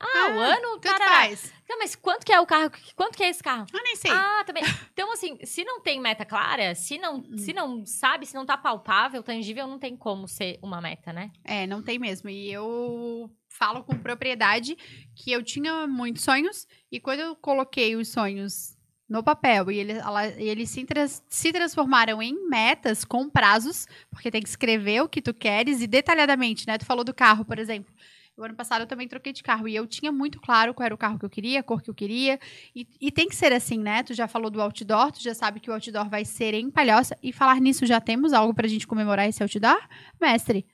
[0.00, 1.06] Ah, o ano, tarará.
[1.06, 1.50] faz.
[1.66, 2.70] Tá, mas quanto que é o carro?
[2.94, 3.64] Quanto que é esse carro?
[3.72, 4.10] Eu nem sei.
[4.10, 4.62] Ah, também.
[4.92, 7.38] Então, assim, se não tem meta clara, se não, Hum.
[7.38, 11.32] se não sabe, se não tá palpável, tangível, não tem como ser uma meta, né?
[11.42, 12.28] É, não tem mesmo.
[12.28, 14.76] E eu falo com propriedade
[15.16, 18.73] que eu tinha muitos sonhos e quando eu coloquei os sonhos
[19.08, 23.86] no papel e ele- ela- e eles se, trans- se transformaram em metas com prazos,
[24.10, 26.78] porque tem que escrever o que tu queres e detalhadamente, né?
[26.78, 27.92] Tu falou do carro, por exemplo.
[28.36, 30.94] O ano passado eu também troquei de carro e eu tinha muito claro qual era
[30.94, 32.40] o carro que eu queria, a cor que eu queria.
[32.74, 34.02] E, e tem que ser assim, né?
[34.02, 37.16] Tu já falou do outdoor, tu já sabe que o outdoor vai ser em Palhoça.
[37.22, 39.80] E falar nisso, já temos algo pra gente comemorar esse outdoor?
[40.20, 40.66] Mestre,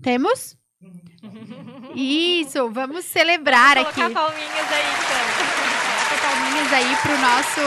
[0.00, 0.56] temos?
[1.94, 4.00] Isso, vamos celebrar Vamos aqui.
[4.00, 5.87] colocar palminhas aí, então.
[6.32, 7.60] Palminhas aí pro nosso,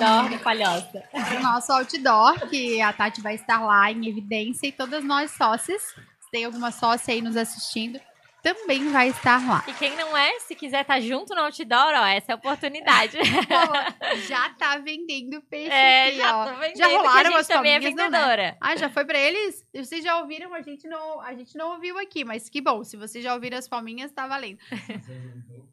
[0.00, 1.02] Outdoor palhoça.
[1.28, 5.80] pro nosso outdoor, que a Tati vai estar lá em evidência e todas nós sócias,
[5.82, 8.00] se tem alguma sócia aí nos assistindo,
[8.42, 9.62] também vai estar lá.
[9.68, 13.18] E quem não é, se quiser estar junto no outdoor, ó, essa é a oportunidade.
[13.46, 16.44] Pô, já tá vendendo peixe É, aqui, já ó.
[16.54, 18.18] vendendo, Já rolaram a gente as também é palminhas, não, né?
[18.18, 18.56] vendedora.
[18.60, 19.64] Ah, já foi pra eles?
[19.74, 20.52] Vocês já ouviram?
[20.54, 22.82] A gente não, a gente não ouviu aqui, mas que bom.
[22.82, 24.58] Se vocês já ouviram as palminhas, tá valendo.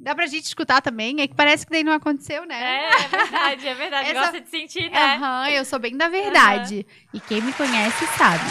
[0.00, 1.20] Dá pra gente escutar também?
[1.20, 2.58] É que parece que daí não aconteceu, né?
[2.58, 4.08] É, é verdade, é verdade.
[4.10, 4.98] Essa- Gosta de sentir, né?
[5.16, 6.86] Aham, eu sou bem da verdade.
[7.12, 8.44] E quem me conhece sabe.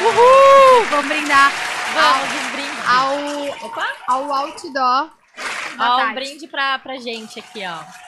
[0.00, 0.84] Uhul!
[0.90, 1.50] Vamos brindar
[1.94, 2.70] Vamos, brinde.
[2.86, 3.86] ao, Opa!
[4.08, 5.10] ao outdoor
[5.78, 8.03] Ó, um brinde pra, pra gente aqui, ó.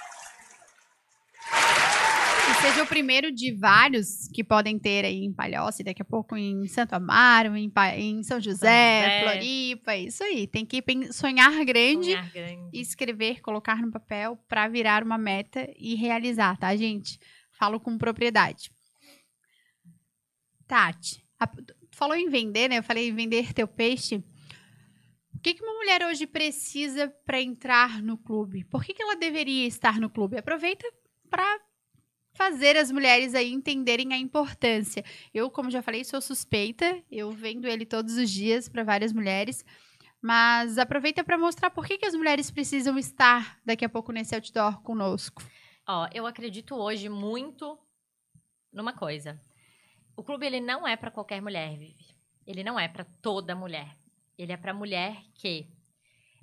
[2.62, 6.36] Seja o primeiro de vários que podem ter aí em Palhoça, e daqui a pouco
[6.36, 9.22] em Santo Amaro, em, Pa- em São José, José.
[9.22, 10.46] Floripa, é isso aí.
[10.46, 10.82] Tem que
[11.12, 12.70] sonhar grande Sonhar grande.
[12.72, 17.18] e escrever, colocar no papel pra virar uma meta e realizar, tá, gente?
[17.58, 18.70] Falo com propriedade.
[20.66, 22.78] Tati, a- tu falou em vender, né?
[22.78, 24.16] Eu falei em vender teu peixe.
[25.34, 28.64] O que, que uma mulher hoje precisa para entrar no clube?
[28.64, 30.36] Por que, que ela deveria estar no clube?
[30.36, 30.84] Aproveita
[31.30, 31.46] para
[32.36, 35.04] fazer as mulheres aí entenderem a importância.
[35.32, 37.02] Eu, como já falei, sou suspeita.
[37.10, 39.64] Eu vendo ele todos os dias para várias mulheres.
[40.22, 44.34] Mas aproveita para mostrar por que, que as mulheres precisam estar daqui a pouco nesse
[44.34, 45.42] outdoor conosco.
[45.88, 47.78] Ó, eu acredito hoje muito
[48.72, 49.40] numa coisa.
[50.16, 52.16] O clube ele não é para qualquer mulher, Vivi.
[52.46, 53.96] Ele não é para toda mulher.
[54.36, 55.68] Ele é para mulher que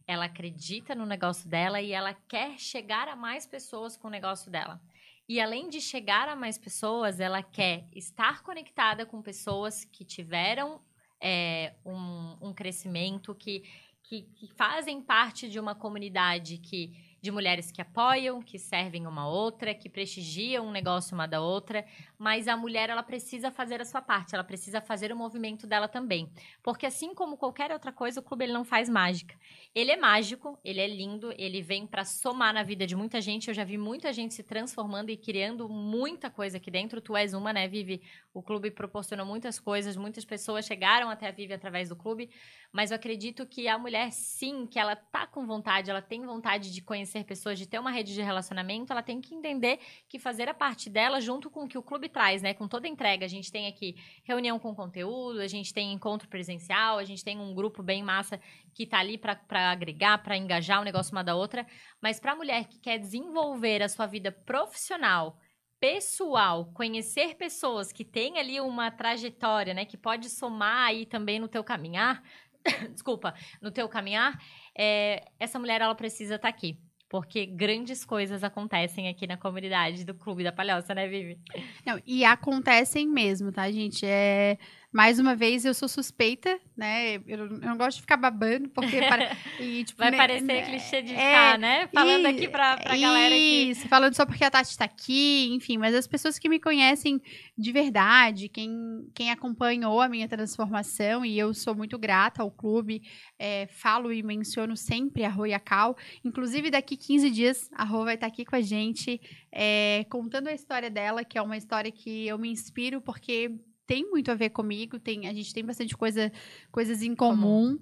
[0.07, 4.51] ela acredita no negócio dela e ela quer chegar a mais pessoas com o negócio
[4.51, 4.81] dela.
[5.27, 10.81] E além de chegar a mais pessoas, ela quer estar conectada com pessoas que tiveram
[11.21, 13.63] é, um, um, crescimento, que,
[14.03, 19.25] que, que fazem parte de uma comunidade que de mulheres que apoiam, que servem uma
[19.25, 21.85] outra, que prestigiam um negócio uma da outra,
[22.19, 25.87] mas a mulher ela precisa fazer a sua parte, ela precisa fazer o movimento dela
[25.87, 26.29] também,
[26.61, 29.33] porque assim como qualquer outra coisa, o clube ele não faz mágica.
[29.73, 33.47] Ele é mágico, ele é lindo, ele vem para somar na vida de muita gente.
[33.47, 36.99] Eu já vi muita gente se transformando e criando muita coisa aqui dentro.
[36.99, 38.01] Tu és uma, né, Vivi?
[38.33, 42.29] O clube proporcionou muitas coisas, muitas pessoas chegaram até a Vivi através do clube,
[42.71, 46.71] mas eu acredito que a mulher sim, que ela tá com vontade, ela tem vontade
[46.73, 50.17] de conhecer conhecer pessoas, de ter uma rede de relacionamento, ela tem que entender que
[50.17, 52.53] fazer a parte dela junto com o que o clube traz, né?
[52.53, 53.25] Com toda entrega.
[53.25, 57.39] A gente tem aqui reunião com conteúdo, a gente tem encontro presencial, a gente tem
[57.39, 58.39] um grupo bem massa
[58.73, 59.37] que tá ali para
[59.71, 61.65] agregar, para engajar um negócio uma da outra.
[62.01, 65.37] Mas para a mulher que quer desenvolver a sua vida profissional,
[65.79, 71.47] pessoal, conhecer pessoas que têm ali uma trajetória, né, que pode somar aí também no
[71.49, 72.23] teu caminhar,
[72.91, 74.41] desculpa, no teu caminhar,
[74.77, 76.79] é, essa mulher ela precisa estar tá aqui
[77.13, 81.37] porque grandes coisas acontecem aqui na comunidade do Clube da Palhoça, né, Vivi?
[81.85, 84.03] Não, e acontecem mesmo, tá, gente?
[84.03, 84.57] É
[84.93, 87.15] mais uma vez, eu sou suspeita, né?
[87.15, 88.99] Eu, eu não gosto de ficar babando, porque...
[89.01, 91.87] Para, e, tipo, Vai né, parecer né, clichê de é, né?
[91.87, 93.89] Falando e, aqui pra, pra galera Isso, aqui.
[93.89, 95.79] falando só porque a Tati está aqui, enfim.
[95.79, 97.19] Mas as pessoas que me conhecem
[97.57, 98.71] de verdade, quem,
[99.15, 103.01] quem acompanhou a minha transformação, e eu sou muito grata ao clube,
[103.39, 105.97] é, falo e menciono sempre a Rô e a Cal.
[106.23, 109.19] Inclusive, daqui 15 dias, a Rô vai estar aqui com a gente,
[109.51, 113.51] é, contando a história dela, que é uma história que eu me inspiro, porque
[113.85, 116.31] tem muito a ver comigo, tem, a gente tem bastante coisa,
[116.71, 117.77] coisas em comum.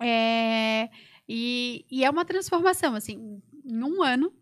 [0.00, 0.88] É,
[1.28, 4.32] e, e é uma transformação, assim, em um ano,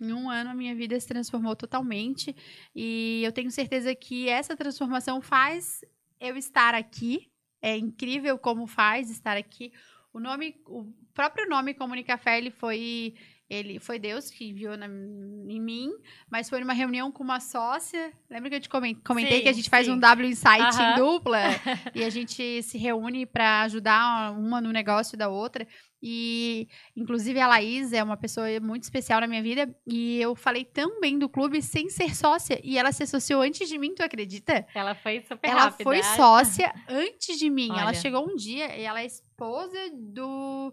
[0.00, 2.34] em um ano a minha vida se transformou totalmente.
[2.74, 5.84] E eu tenho certeza que essa transformação faz
[6.20, 7.30] eu estar aqui.
[7.62, 9.72] É incrível como faz estar aqui.
[10.12, 13.14] O nome, o próprio nome Comunicafé, ele foi
[13.48, 15.90] ele foi Deus que enviou na, em mim,
[16.30, 18.12] mas foi numa reunião com uma sócia.
[18.28, 19.70] Lembra que eu te comentei sim, que a gente sim.
[19.70, 21.38] faz um W Insight em dupla
[21.94, 25.66] e a gente se reúne para ajudar uma no negócio da outra.
[26.02, 29.74] E, inclusive, a Laís é uma pessoa muito especial na minha vida.
[29.86, 32.60] E eu falei tão bem do clube sem ser sócia.
[32.62, 34.66] E ela se associou antes de mim, tu acredita?
[34.74, 35.90] Ela foi super ela rápida.
[35.90, 37.70] Ela foi sócia antes de mim.
[37.70, 37.80] Olha.
[37.80, 40.72] Ela chegou um dia e ela é esposa do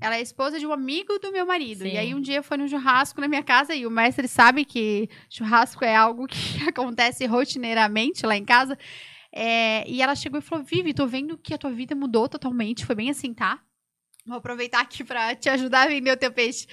[0.00, 1.82] ela é esposa de um amigo do meu marido.
[1.82, 1.92] Sim.
[1.92, 5.08] E aí um dia foi no churrasco na minha casa e o mestre sabe que
[5.30, 6.36] churrasco é algo que
[6.68, 8.78] acontece rotineiramente lá em casa.
[9.32, 12.84] É, e ela chegou e falou: Vivi, tô vendo que a tua vida mudou totalmente.
[12.84, 13.60] Foi bem assim, tá?
[14.26, 16.66] Vou aproveitar aqui para te ajudar a vender o teu peixe.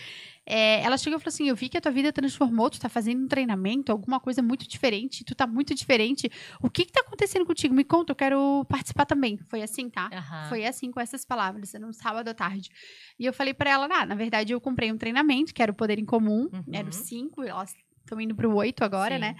[0.45, 2.89] É, ela chegou e falou assim: Eu vi que a tua vida transformou, tu tá
[2.89, 6.29] fazendo um treinamento, alguma coisa muito diferente, tu tá muito diferente.
[6.61, 7.73] O que que tá acontecendo contigo?
[7.73, 9.37] Me conta, eu quero participar também.
[9.49, 10.09] Foi assim, tá?
[10.11, 10.49] Uhum.
[10.49, 12.69] Foi assim com essas palavras, no sábado à tarde.
[13.17, 15.75] E eu falei para ela: ah, na verdade, eu comprei um treinamento, que era o
[15.75, 16.63] Poder em Comum, uhum.
[16.73, 17.73] era o 5, elas
[18.03, 19.21] estão indo pro 8 agora, Sim.
[19.21, 19.35] né?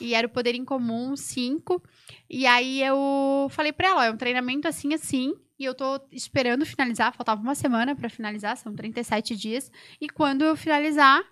[0.00, 1.82] E era o Poder em Comum 5.
[2.28, 6.00] E aí eu falei para ela: ó, é um treinamento assim, assim e eu tô
[6.10, 9.70] esperando finalizar, faltava uma semana para finalizar, são 37 dias.
[10.00, 11.22] E quando eu finalizar,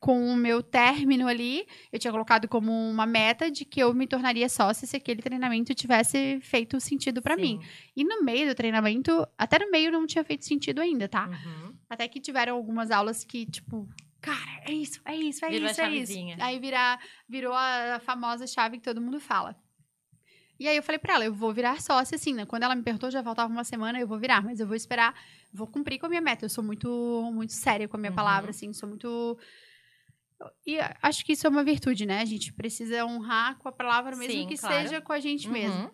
[0.00, 4.06] com o meu término ali, eu tinha colocado como uma meta de que eu me
[4.06, 7.58] tornaria sócia se aquele treinamento tivesse feito sentido para mim.
[7.96, 11.26] E no meio do treinamento, até no meio não tinha feito sentido ainda, tá?
[11.26, 11.74] Uhum.
[11.88, 13.88] Até que tiveram algumas aulas que, tipo,
[14.22, 16.18] cara, é isso, é isso, é Virou isso, é isso.
[16.40, 16.98] Aí virar,
[17.28, 19.54] virou a famosa chave que todo mundo fala.
[20.62, 22.46] E aí eu falei pra ela, eu vou virar sócia, assim, né?
[22.46, 25.12] Quando ela me perguntou, já faltava uma semana, eu vou virar, mas eu vou esperar,
[25.52, 26.44] vou cumprir com a minha meta.
[26.44, 26.88] Eu sou muito,
[27.34, 28.16] muito séria com a minha uhum.
[28.16, 29.36] palavra, assim, sou muito.
[30.64, 32.20] E acho que isso é uma virtude, né?
[32.20, 34.82] A gente precisa honrar com a palavra, mesmo Sim, que claro.
[34.82, 35.52] seja com a gente uhum.
[35.52, 35.90] mesmo.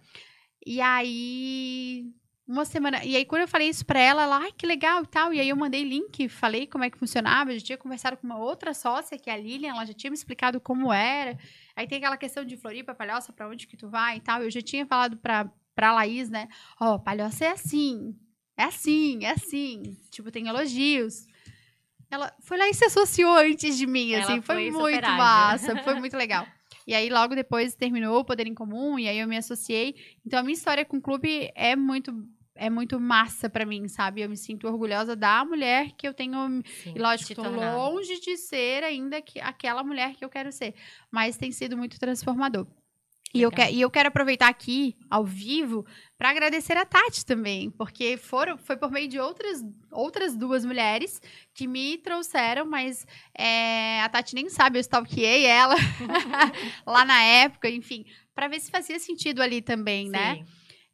[0.67, 2.13] E aí,
[2.49, 3.05] uma semana.
[3.05, 5.35] E aí, quando eu falei isso pra ela, ela, ai, que legal e tal.
[5.35, 7.53] E aí eu mandei link, falei como é que funcionava.
[7.53, 10.11] Eu já tinha conversado com uma outra sócia, que é a Lilian, ela já tinha
[10.11, 11.39] me explicado como era.
[11.77, 14.43] Aí tem aquela questão de Floripa, Palhoça, pra onde que tu vai e tal.
[14.43, 16.49] Eu já tinha falado pra, pra Laís, né?
[16.81, 18.17] Ó, oh, Palhoça é assim.
[18.57, 19.95] É assim, é assim.
[20.11, 21.27] Tipo, tem elogios.
[22.11, 24.33] Ela foi lá e se associou antes de mim, assim.
[24.33, 26.47] Ela foi, foi muito massa, foi muito legal.
[26.87, 29.95] E aí, logo depois, terminou o Poder em Comum, e aí eu me associei.
[30.25, 32.11] Então, a minha história com o clube é muito
[32.59, 34.21] é muito massa para mim, sabe?
[34.21, 36.63] Eu me sinto orgulhosa da mulher que eu tenho.
[36.83, 40.75] Sim, e lógico, estou longe de ser ainda que, aquela mulher que eu quero ser.
[41.11, 42.67] Mas tem sido muito transformador.
[43.33, 45.85] E eu, que, e eu quero aproveitar aqui, ao vivo,
[46.17, 51.21] para agradecer a Tati também, porque foram, foi por meio de outras, outras duas mulheres
[51.53, 53.07] que me trouxeram, mas
[53.37, 55.75] é, a Tati nem sabe, eu stalkeei ela
[56.87, 60.37] lá na época, enfim, para ver se fazia sentido ali também, né?
[60.37, 60.41] Sim.
[60.41, 60.47] né?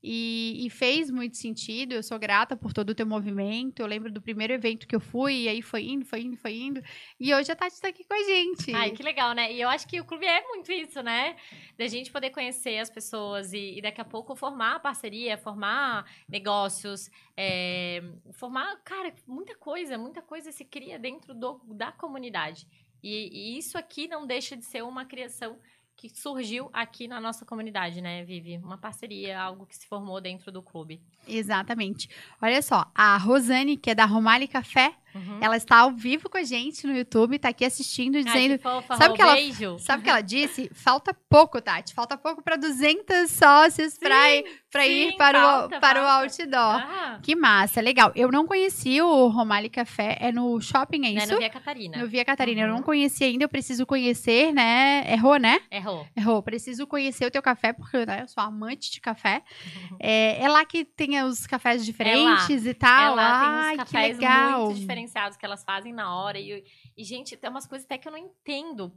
[0.06, 1.94] E, e, fez muito sentido.
[1.94, 3.80] Eu sou grata por todo o teu movimento.
[3.80, 6.54] Eu lembro do primeiro evento que eu fui, e aí foi indo, foi indo, foi
[6.54, 6.82] indo.
[7.18, 8.74] E hoje a Tati está aqui com a gente.
[8.74, 9.50] Ai, que legal, né?
[9.50, 11.36] E eu acho que o clube é muito isso, né?
[11.78, 17.10] Da gente poder conhecer as pessoas e, e daqui a pouco formar parceria, formar negócios,
[17.34, 18.02] é,
[18.34, 22.66] formar, cara, muita coisa, muita coisa se cria dentro do, da comunidade.
[23.02, 25.58] E, e isso aqui não deixa de ser uma criação
[25.96, 28.58] que surgiu aqui na nossa comunidade, né, Vivi?
[28.58, 31.00] Uma parceria, algo que se formou dentro do clube.
[31.26, 32.08] Exatamente.
[32.40, 35.38] Olha só, a Rosane, que é da Romali Café, Uhum.
[35.40, 38.52] Ela está ao vivo com a gente no YouTube, está aqui assistindo, dizendo.
[38.52, 39.78] Ai, que fofa, sabe o que ela, beijo.
[39.78, 40.70] sabe que ela disse?
[40.74, 41.94] Falta pouco, Tati.
[41.94, 44.38] Falta pouco para 200 sócios para
[44.86, 46.54] ir para, falta, o, para o outdoor.
[46.56, 47.18] Ah.
[47.22, 48.12] Que massa, legal.
[48.14, 51.30] Eu não conheci o Romali Café, é no shopping, é isso?
[51.30, 51.98] É no Via Catarina.
[51.98, 52.60] No Via Catarina.
[52.62, 52.66] Uhum.
[52.66, 52.82] Eu não uhum.
[52.82, 55.04] conheci ainda, eu preciso conhecer, né?
[55.12, 55.60] Errou, né?
[55.70, 56.06] Errou.
[56.16, 56.42] Errou.
[56.42, 59.42] Preciso conhecer o teu café, porque né, eu sou amante de café.
[59.90, 59.96] Uhum.
[60.00, 63.12] É, é, lá que tem os cafés diferentes é e tal.
[63.12, 64.64] É lá, Ai, tem uns cafés que legal.
[64.64, 66.38] muito diferentes diferenciados que elas fazem na hora.
[66.38, 66.64] E,
[66.96, 68.92] e, gente, tem umas coisas até que eu não entendo.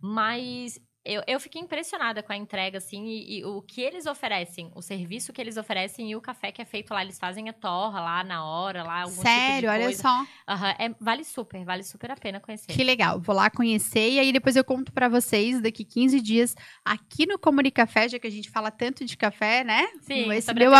[0.00, 4.70] Mas eu, eu fiquei impressionada com a entrega, assim, e, e, o que eles oferecem,
[4.74, 7.02] o serviço que eles oferecem e o café que é feito lá.
[7.02, 9.02] Eles fazem a torra lá na hora, lá.
[9.02, 10.20] Algum Sério, tipo olha só.
[10.20, 12.70] Uhum, é, vale super, vale super a pena conhecer.
[12.70, 13.18] Que legal.
[13.18, 16.54] Vou lá conhecer e aí depois eu conto para vocês daqui 15 dias
[16.84, 19.86] aqui no Comunicafé, já que a gente fala tanto de café, né?
[20.02, 20.72] Sim, esse meu,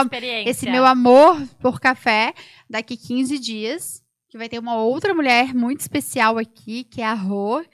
[0.47, 2.35] esse meu amor por café,
[2.68, 7.14] daqui 15 dias que vai ter uma outra mulher muito especial aqui, que é a
[7.14, 7.64] Rô,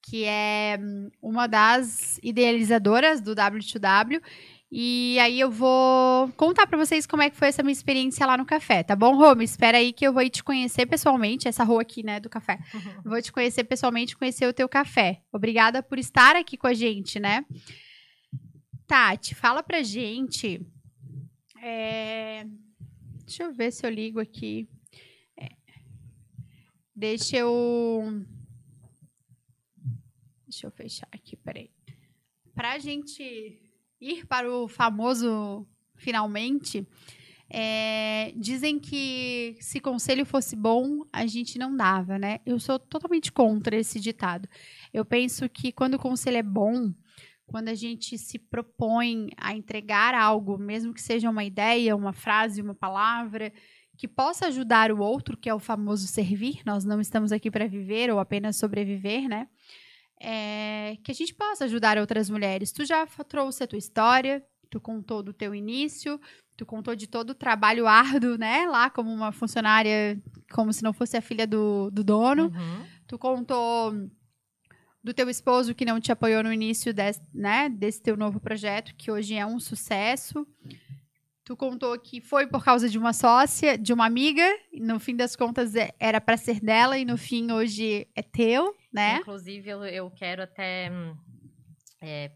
[0.00, 4.22] que é hum, uma das idealizadoras do W2W.
[4.70, 8.36] E aí eu vou contar para vocês como é que foi essa minha experiência lá
[8.36, 9.34] no café, tá bom, Rô?
[9.34, 12.58] Me espera aí que eu vou te conhecer pessoalmente, essa Rô aqui, né, do café.
[12.72, 13.02] Uhum.
[13.10, 15.20] Vou te conhecer pessoalmente, conhecer o teu café.
[15.32, 17.44] Obrigada por estar aqui com a gente, né?
[18.86, 20.60] Tati, fala pra gente.
[21.60, 22.44] É...
[23.26, 24.68] Deixa eu ver se eu ligo aqui.
[26.94, 28.24] Deixa eu.
[30.46, 31.70] Deixa eu fechar aqui, peraí.
[32.54, 33.60] Para a gente
[34.00, 35.66] ir para o famoso
[35.96, 36.86] finalmente,
[37.50, 42.38] é, dizem que se conselho fosse bom, a gente não dava, né?
[42.46, 44.48] Eu sou totalmente contra esse ditado.
[44.92, 46.94] Eu penso que quando o conselho é bom,
[47.46, 52.62] quando a gente se propõe a entregar algo, mesmo que seja uma ideia, uma frase,
[52.62, 53.52] uma palavra,
[53.96, 56.60] que possa ajudar o outro, que é o famoso servir.
[56.64, 59.48] Nós não estamos aqui para viver ou apenas sobreviver, né?
[60.20, 62.72] É, que a gente possa ajudar outras mulheres.
[62.72, 66.20] Tu já trouxe a tua história, tu contou do teu início,
[66.56, 68.66] tu contou de todo o trabalho árduo, né?
[68.66, 70.20] Lá como uma funcionária,
[70.52, 72.44] como se não fosse a filha do, do dono.
[72.44, 72.86] Uhum.
[73.06, 73.92] Tu contou
[75.02, 78.94] do teu esposo que não te apoiou no início desse, né, desse teu novo projeto,
[78.96, 80.46] que hoje é um sucesso.
[81.44, 84.42] Tu contou que foi por causa de uma sócia, de uma amiga,
[84.72, 88.74] no fim das contas é, era para ser dela e no fim hoje é teu,
[88.90, 89.18] né?
[89.18, 90.90] Inclusive eu, eu quero até
[92.00, 92.30] é,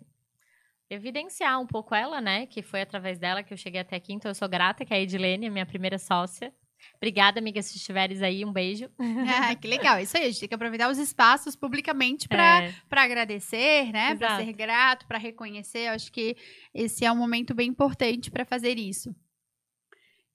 [0.90, 2.46] evidenciar um pouco ela, né?
[2.46, 4.98] Que foi através dela que eu cheguei até aqui, então eu sou grata que é
[4.98, 6.52] a Edilene, minha primeira sócia.
[6.96, 8.90] Obrigada, amiga, se estiveres aí, um beijo.
[9.50, 12.74] Ah, que legal, isso aí, a gente tem que aproveitar os espaços publicamente para é.
[12.90, 14.14] agradecer, né?
[14.16, 15.88] Para ser grato, para reconhecer.
[15.88, 16.36] Eu acho que
[16.74, 19.14] esse é um momento bem importante para fazer isso.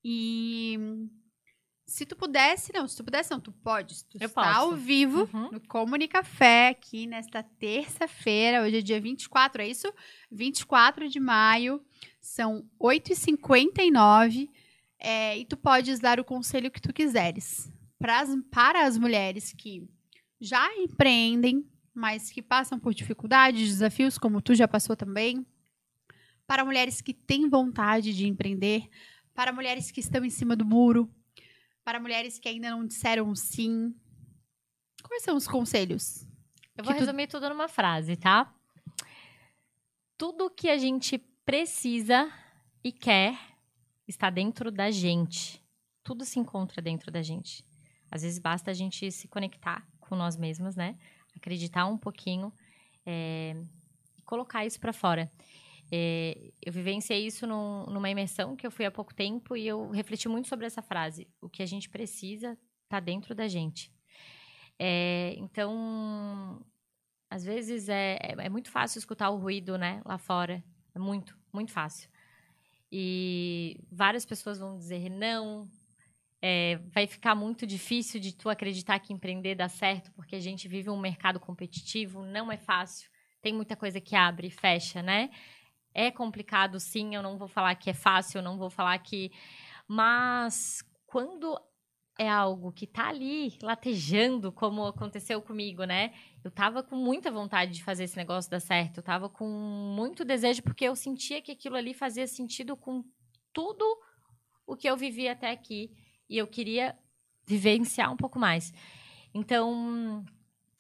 [0.04, 0.78] E
[1.86, 4.04] se tu pudesse, não, se tu pudesse, não, tu pode.
[4.06, 4.60] Tu Eu está posso.
[4.60, 5.52] ao vivo uhum.
[5.52, 9.94] no Comunicafé aqui nesta terça-feira, hoje é dia 24, é isso?
[10.32, 11.82] 24 de maio,
[12.22, 14.50] são 8h59
[15.04, 17.72] é, e tu podes dar o conselho que tu quiseres
[18.12, 19.88] as, para as mulheres que
[20.40, 25.46] já empreendem, mas que passam por dificuldades, desafios, como tu já passou também.
[26.46, 28.90] Para mulheres que têm vontade de empreender,
[29.34, 31.10] para mulheres que estão em cima do muro,
[31.84, 33.96] para mulheres que ainda não disseram sim.
[35.02, 36.28] Quais são os conselhos?
[36.76, 38.54] Eu vou resumir tudo numa frase, tá?
[40.18, 42.32] Tudo que a gente precisa
[42.84, 43.53] e quer
[44.08, 45.62] está dentro da gente.
[46.04, 47.64] Tudo se encontra dentro da gente.
[48.12, 50.98] Às vezes basta a gente se conectar com nós mesmos, né?
[51.36, 52.54] Acreditar um pouquinho
[53.06, 53.56] é,
[54.18, 55.32] e colocar isso para fora.
[55.92, 59.90] É, eu vivenciei isso num, numa imersão que eu fui há pouco tempo e eu
[59.90, 61.28] refleti muito sobre essa frase.
[61.42, 63.92] O que a gente precisa está dentro da gente.
[64.80, 66.64] É, então,
[67.30, 70.64] às vezes é, é, é, muito fácil escutar o ruído, né, lá fora.
[70.96, 72.10] É muito, muito fácil.
[72.96, 75.68] E várias pessoas vão dizer não.
[76.40, 80.68] É, vai ficar muito difícil de tu acreditar que empreender dá certo, porque a gente
[80.68, 83.10] vive um mercado competitivo, não é fácil.
[83.42, 85.32] Tem muita coisa que abre e fecha, né?
[85.92, 87.16] É complicado, sim.
[87.16, 89.32] Eu não vou falar que é fácil, eu não vou falar que.
[89.88, 91.60] Mas quando
[92.18, 96.14] é algo que tá ali latejando, como aconteceu comigo, né?
[96.44, 98.98] Eu tava com muita vontade de fazer esse negócio dar certo.
[98.98, 103.04] Eu tava com muito desejo, porque eu sentia que aquilo ali fazia sentido com
[103.52, 103.84] tudo
[104.66, 105.92] o que eu vivi até aqui.
[106.30, 106.98] E eu queria
[107.46, 108.72] vivenciar um pouco mais.
[109.34, 110.24] Então,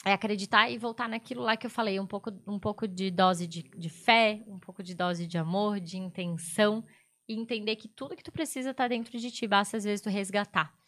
[0.06, 3.48] é acreditar e voltar naquilo lá que eu falei, um pouco, um pouco de dose
[3.48, 6.84] de, de fé, um pouco de dose de amor, de intenção,
[7.28, 10.10] e entender que tudo que tu precisa está dentro de ti, basta às vezes tu
[10.10, 10.83] resgatar.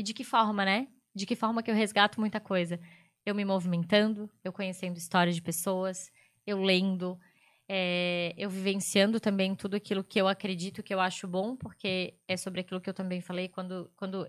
[0.00, 0.88] E de que forma, né?
[1.14, 2.80] De que forma que eu resgato muita coisa?
[3.26, 6.10] Eu me movimentando, eu conhecendo histórias de pessoas,
[6.46, 7.20] eu lendo,
[7.68, 12.34] é, eu vivenciando também tudo aquilo que eu acredito que eu acho bom, porque é
[12.34, 14.26] sobre aquilo que eu também falei, quando, quando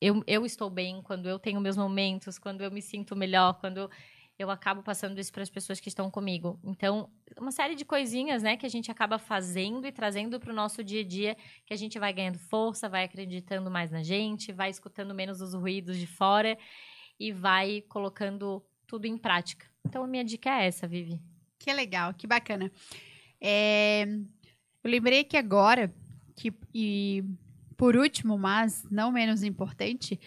[0.00, 3.88] eu, eu estou bem, quando eu tenho meus momentos, quando eu me sinto melhor, quando
[4.42, 6.58] eu acabo passando isso para as pessoas que estão comigo.
[6.64, 10.54] Então, uma série de coisinhas, né, que a gente acaba fazendo e trazendo para o
[10.54, 14.52] nosso dia a dia, que a gente vai ganhando força, vai acreditando mais na gente,
[14.52, 16.58] vai escutando menos os ruídos de fora
[17.18, 19.66] e vai colocando tudo em prática.
[19.86, 21.20] Então, a minha dica é essa, Vivi.
[21.58, 22.70] Que legal, que bacana.
[23.40, 24.04] É,
[24.82, 25.92] eu lembrei que agora,
[26.36, 27.24] que, e
[27.76, 30.18] por último, mas não menos importante,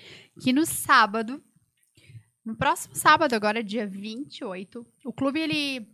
[0.41, 1.43] que no sábado,
[2.45, 5.87] no próximo sábado, agora dia 28, o clube ele,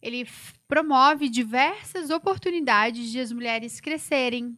[0.00, 0.26] ele
[0.68, 4.56] promove diversas oportunidades de as mulheres crescerem,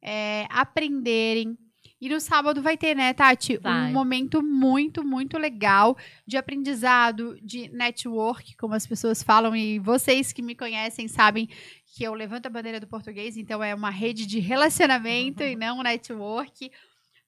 [0.00, 1.58] é, aprenderem,
[2.00, 3.88] e no sábado vai ter, né, Tati, vai.
[3.88, 10.30] um momento muito, muito legal de aprendizado, de network, como as pessoas falam, e vocês
[10.30, 11.48] que me conhecem sabem
[11.86, 15.48] que eu levanto a bandeira do português, então é uma rede de relacionamento uhum.
[15.50, 16.70] e não um network.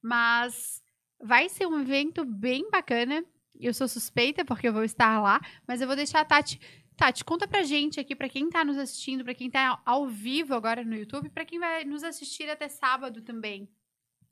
[0.02, 0.82] Mas
[1.18, 3.24] vai ser um evento bem bacana.
[3.60, 6.60] Eu sou suspeita porque eu vou estar lá, mas eu vou deixar a Tati.
[6.96, 10.54] Tati, conta pra gente aqui, pra quem tá nos assistindo, pra quem tá ao vivo
[10.54, 13.68] agora no YouTube, pra quem vai nos assistir até sábado também.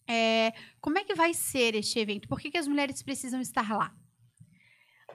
[0.09, 2.29] É, como é que vai ser este evento?
[2.29, 3.95] Por que, que as mulheres precisam estar lá?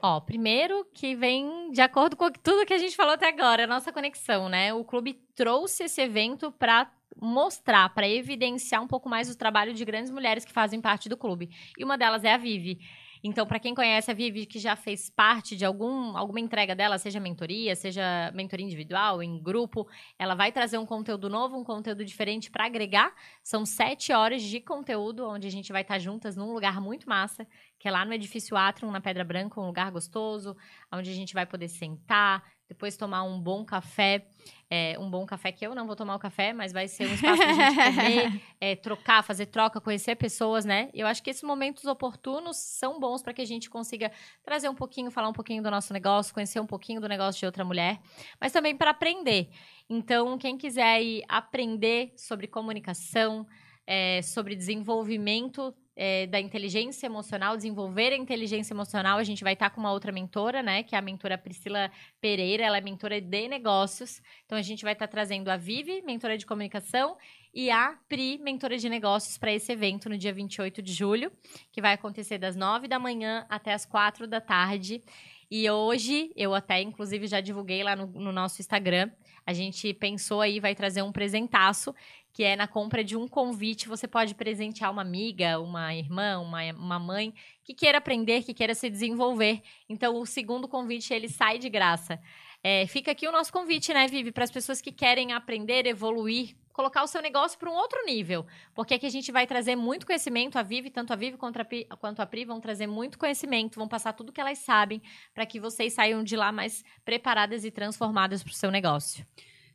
[0.02, 3.66] Ó, primeiro que vem de acordo com tudo que a gente falou até agora, a
[3.66, 4.72] nossa conexão, né?
[4.72, 6.90] O clube trouxe esse evento para
[7.20, 11.16] mostrar, para evidenciar um pouco mais o trabalho de grandes mulheres que fazem parte do
[11.16, 11.50] clube.
[11.76, 12.78] E uma delas é a Vivi.
[13.22, 16.98] Então, para quem conhece a Vivi, que já fez parte de algum, alguma entrega dela,
[16.98, 19.86] seja mentoria, seja mentoria individual, em grupo,
[20.18, 23.12] ela vai trazer um conteúdo novo, um conteúdo diferente para agregar.
[23.42, 27.46] São sete horas de conteúdo, onde a gente vai estar juntas num lugar muito massa,
[27.78, 30.56] que é lá no Edifício Atrium, na Pedra Branca, um lugar gostoso,
[30.92, 34.26] onde a gente vai poder sentar, depois tomar um bom café.
[34.72, 37.12] É, um bom café que eu não vou tomar o café, mas vai ser um
[37.12, 40.88] espaço pra gente comer, é, trocar, fazer troca, conhecer pessoas, né?
[40.94, 44.12] Eu acho que esses momentos oportunos são bons para que a gente consiga
[44.44, 47.46] trazer um pouquinho, falar um pouquinho do nosso negócio, conhecer um pouquinho do negócio de
[47.46, 47.98] outra mulher,
[48.40, 49.50] mas também para aprender.
[49.88, 53.44] Então, quem quiser aprender sobre comunicação,
[53.84, 59.18] é, sobre desenvolvimento é, da inteligência emocional, desenvolver a inteligência emocional.
[59.18, 60.82] A gente vai estar tá com uma outra mentora, né?
[60.82, 61.90] Que é a mentora Priscila
[62.20, 64.22] Pereira, ela é mentora de negócios.
[64.46, 67.16] Então a gente vai estar tá trazendo a Vivi, mentora de comunicação,
[67.52, 71.32] e a Pri, mentora de negócios, para esse evento no dia 28 de julho,
[71.72, 75.02] que vai acontecer das 9 da manhã até as 4 da tarde.
[75.50, 79.10] E hoje, eu até, inclusive, já divulguei lá no, no nosso Instagram.
[79.50, 81.92] A gente pensou aí, vai trazer um presentaço
[82.32, 86.62] que é na compra de um convite, você pode presentear uma amiga, uma irmã, uma,
[86.72, 89.60] uma mãe que queira aprender, que queira se desenvolver.
[89.88, 92.20] Então, o segundo convite, ele sai de graça.
[92.62, 96.54] É, fica aqui o nosso convite, né, Vivi, para as pessoas que querem aprender, evoluir,
[96.72, 98.46] colocar o seu negócio para um outro nível.
[98.74, 101.64] Porque aqui a gente vai trazer muito conhecimento, a Vivi, tanto a Vivi quanto a,
[101.64, 105.02] Pri, quanto a Pri vão trazer muito conhecimento, vão passar tudo que elas sabem
[105.34, 109.26] para que vocês saiam de lá mais preparadas e transformadas para o seu negócio.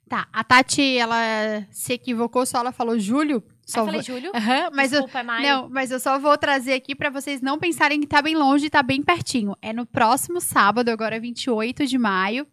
[0.07, 3.43] Tá, a Tati, ela se equivocou, só ela falou Júlio.
[3.65, 4.15] Só eu falei vou...
[4.15, 4.31] Júlio?
[4.35, 5.19] Uhum, mas Desculpa, eu...
[5.19, 5.47] é Maio.
[5.47, 8.69] Não, mas eu só vou trazer aqui para vocês não pensarem que tá bem longe,
[8.69, 9.55] tá bem pertinho.
[9.61, 12.45] É no próximo sábado, agora 28 de maio.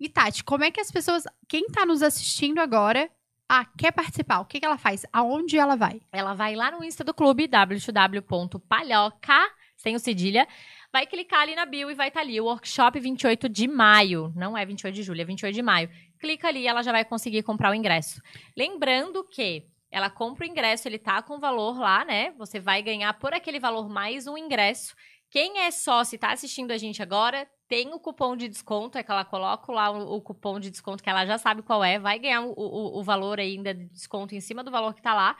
[0.00, 3.08] E Tati, como é que as pessoas, quem tá nos assistindo agora,
[3.52, 5.04] ah, quer participar, o que, que ela faz?
[5.12, 6.00] Aonde ela vai?
[6.12, 9.34] Ela vai lá no Insta do clube, www.palhoca,
[9.76, 10.46] sem o cedilha,
[10.92, 14.32] vai clicar ali na bio e vai estar tá ali, o workshop 28 de maio.
[14.36, 15.90] Não é 28 de julho, é 28 de maio.
[16.20, 18.22] Clica ali e ela já vai conseguir comprar o ingresso.
[18.56, 22.30] Lembrando que ela compra o ingresso, ele tá com valor lá, né?
[22.38, 24.94] Você vai ganhar por aquele valor mais um ingresso.
[25.30, 29.02] Quem é sócio e tá assistindo a gente agora, tem o cupom de desconto, é
[29.02, 31.98] que ela coloca lá o, o cupom de desconto, que ela já sabe qual é,
[31.98, 35.14] vai ganhar o, o, o valor ainda de desconto em cima do valor que tá
[35.14, 35.36] lá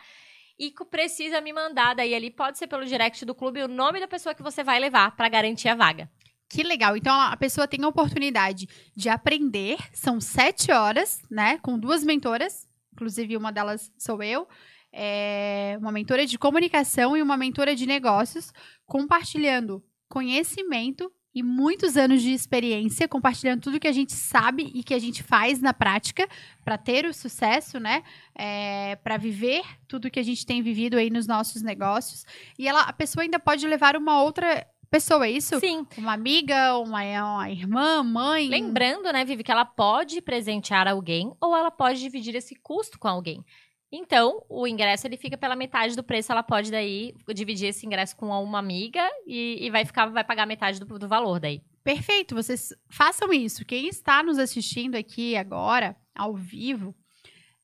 [0.60, 4.06] e precisa me mandar daí ali, pode ser pelo direct do clube, o nome da
[4.06, 6.10] pessoa que você vai levar para garantir a vaga.
[6.50, 6.96] Que legal.
[6.96, 9.78] Então a pessoa tem a oportunidade de aprender.
[9.94, 11.58] São sete horas, né?
[11.58, 12.68] Com duas mentoras.
[12.92, 14.46] Inclusive, uma delas sou eu.
[14.92, 18.52] É uma mentora de comunicação e uma mentora de negócios,
[18.86, 24.92] compartilhando conhecimento e muitos anos de experiência, compartilhando tudo que a gente sabe e que
[24.92, 26.28] a gente faz na prática
[26.64, 28.02] para ter o sucesso, né?
[28.36, 32.24] É, para viver tudo que a gente tem vivido aí nos nossos negócios.
[32.58, 35.60] E ela, a pessoa ainda pode levar uma outra pessoa, é isso?
[35.60, 35.86] Sim.
[35.96, 38.48] Uma amiga, uma, uma irmã, mãe.
[38.48, 43.06] Lembrando, né, Vivi, que ela pode presentear alguém ou ela pode dividir esse custo com
[43.06, 43.44] alguém.
[43.92, 46.30] Então, o ingresso ele fica pela metade do preço.
[46.30, 50.46] Ela pode daí dividir esse ingresso com uma amiga e, e vai ficar, vai pagar
[50.46, 51.60] metade do, do valor daí.
[51.82, 53.64] Perfeito, vocês façam isso.
[53.64, 56.94] Quem está nos assistindo aqui agora, ao vivo,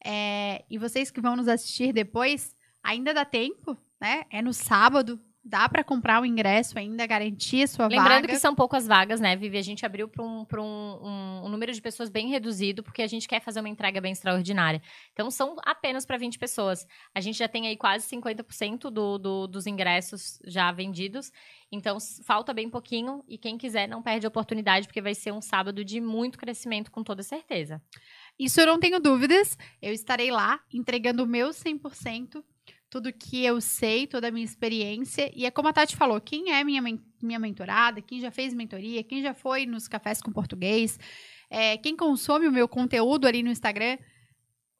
[0.04, 4.24] é, e vocês que vão nos assistir depois, ainda dá tempo, né?
[4.30, 8.14] É no sábado, Dá para comprar o ingresso ainda, garantir a sua Lembrando vaga.
[8.16, 9.56] Lembrando que são poucas vagas, né, Vivi?
[9.56, 13.06] A gente abriu para um, um, um, um, número de pessoas bem reduzido, porque a
[13.06, 14.82] gente quer fazer uma entrega bem extraordinária.
[15.12, 16.84] Então, são apenas para 20 pessoas.
[17.14, 21.30] A gente já tem aí quase 50% do, do, dos ingressos já vendidos.
[21.70, 23.22] Então, falta bem pouquinho.
[23.28, 26.90] E quem quiser, não perde a oportunidade, porque vai ser um sábado de muito crescimento,
[26.90, 27.80] com toda certeza.
[28.36, 29.56] Isso eu não tenho dúvidas.
[29.80, 32.42] Eu estarei lá entregando o meu 100%
[32.90, 35.30] tudo que eu sei, toda a minha experiência.
[35.34, 36.82] E é como a Tati falou: quem é minha,
[37.22, 40.98] minha mentorada, quem já fez mentoria, quem já foi nos cafés com português,
[41.50, 43.98] é, quem consome o meu conteúdo ali no Instagram,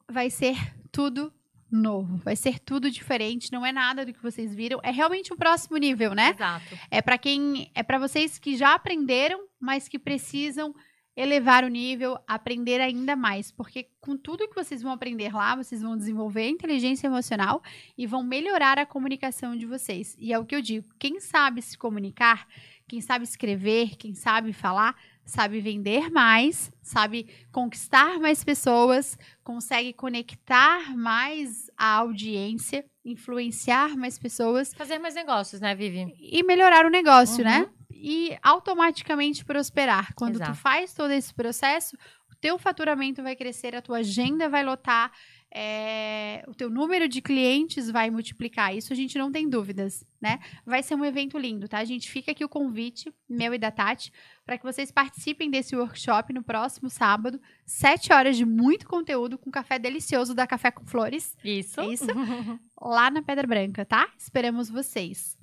[0.09, 0.57] vai ser
[0.91, 1.33] tudo
[1.69, 5.37] novo, vai ser tudo diferente, não é nada do que vocês viram, é realmente um
[5.37, 6.31] próximo nível, né?
[6.33, 6.79] Exato.
[6.89, 10.73] É para quem, é para vocês que já aprenderam, mas que precisam
[11.17, 15.81] elevar o nível, aprender ainda mais, porque com tudo que vocês vão aprender lá, vocês
[15.81, 17.63] vão desenvolver a inteligência emocional
[17.97, 20.15] e vão melhorar a comunicação de vocês.
[20.19, 22.47] E é o que eu digo, quem sabe se comunicar,
[22.87, 24.95] quem sabe escrever, quem sabe falar,
[25.25, 34.71] sabe vender mais, sabe conquistar mais pessoas, consegue conectar mais a audiência, influenciar mais pessoas,
[34.73, 36.15] fazer mais negócios, né, Vivi?
[36.19, 37.49] E melhorar o negócio, uhum.
[37.49, 37.69] né?
[37.99, 40.13] E automaticamente prosperar.
[40.15, 40.51] Quando Exato.
[40.51, 41.97] tu faz todo esse processo,
[42.31, 45.11] o teu faturamento vai crescer, a tua agenda vai lotar,
[45.49, 48.75] é, o teu número de clientes vai multiplicar.
[48.75, 50.39] Isso a gente não tem dúvidas, né?
[50.65, 51.79] Vai ser um evento lindo, tá?
[51.79, 54.11] A gente fica aqui o convite, meu e da Tati,
[54.45, 59.49] para que vocês participem desse workshop no próximo sábado, sete horas de muito conteúdo com
[59.49, 61.35] café delicioso da Café com Flores.
[61.43, 61.79] Isso.
[61.81, 62.05] É isso.
[62.79, 64.07] lá na Pedra Branca, tá?
[64.17, 65.37] Esperamos vocês.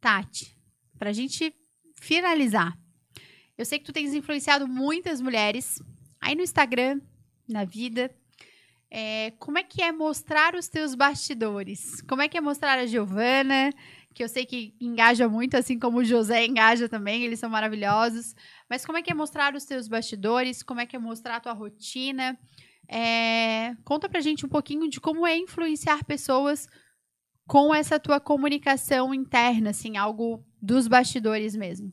[0.00, 0.56] Tati,
[1.02, 1.52] para a gente
[2.00, 2.78] finalizar.
[3.58, 5.82] Eu sei que tu tens influenciado muitas mulheres
[6.20, 7.00] aí no Instagram,
[7.48, 8.08] na vida.
[8.88, 12.00] É, como é que é mostrar os teus bastidores?
[12.02, 13.72] Como é que é mostrar a Giovana,
[14.14, 18.36] que eu sei que engaja muito, assim como o José engaja também, eles são maravilhosos.
[18.70, 20.62] Mas como é que é mostrar os teus bastidores?
[20.62, 22.38] Como é que é mostrar a tua rotina?
[22.88, 26.68] É, conta pra gente um pouquinho de como é influenciar pessoas
[27.44, 31.92] com essa tua comunicação interna, assim, algo dos bastidores mesmo?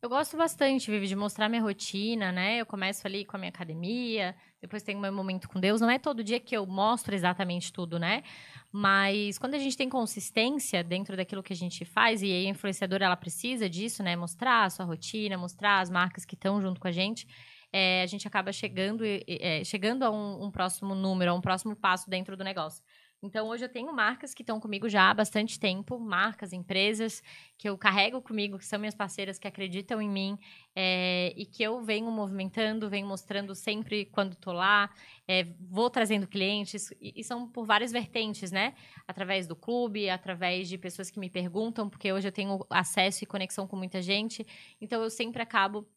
[0.00, 2.60] Eu gosto bastante, Vivi, de mostrar minha rotina, né?
[2.60, 5.80] Eu começo ali com a minha academia, depois tenho meu momento com Deus.
[5.80, 8.22] Não é todo dia que eu mostro exatamente tudo, né?
[8.70, 13.06] Mas quando a gente tem consistência dentro daquilo que a gente faz, e a influenciadora
[13.06, 14.14] ela precisa disso, né?
[14.14, 17.26] Mostrar a sua rotina, mostrar as marcas que estão junto com a gente.
[17.72, 21.74] É, a gente acaba chegando, é, chegando a um, um próximo número, a um próximo
[21.74, 22.84] passo dentro do negócio.
[23.22, 27.22] Então, hoje eu tenho marcas que estão comigo já há bastante tempo, marcas, empresas
[27.56, 30.38] que eu carrego comigo, que são minhas parceiras, que acreditam em mim
[30.74, 34.90] é, e que eu venho movimentando, venho mostrando sempre quando estou lá,
[35.26, 38.74] é, vou trazendo clientes, e, e, são por várias vertentes, né?
[39.08, 43.26] Através do clube, através de pessoas que me perguntam, porque hoje eu tenho acesso e
[43.26, 44.46] conexão com muita gente,
[44.80, 45.88] então eu sempre acabo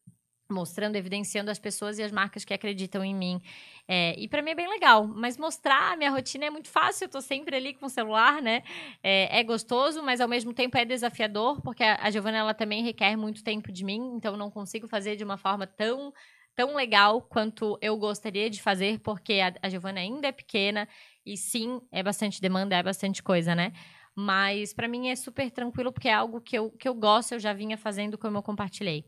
[0.50, 3.42] mostrando, evidenciando as pessoas e as marcas que acreditam em mim.
[3.88, 7.06] É, e para mim é bem legal, mas mostrar a minha rotina é muito fácil,
[7.06, 8.64] eu tô sempre ali com o celular, né?
[9.04, 12.84] É, é gostoso, mas ao mesmo tempo é desafiador, porque a, a Giovana ela também
[12.84, 16.14] requer muito tempo de mim, então não consigo fazer de uma forma tão
[16.56, 20.90] tão legal quanto eu gostaria de fazer, porque a, a Giovana ainda é pequena
[21.26, 23.72] e sim, é bastante demanda, é bastante coisa, né?
[24.14, 27.40] Mas para mim é super tranquilo porque é algo que eu, que eu gosto, eu
[27.40, 29.06] já vinha fazendo como eu compartilhei.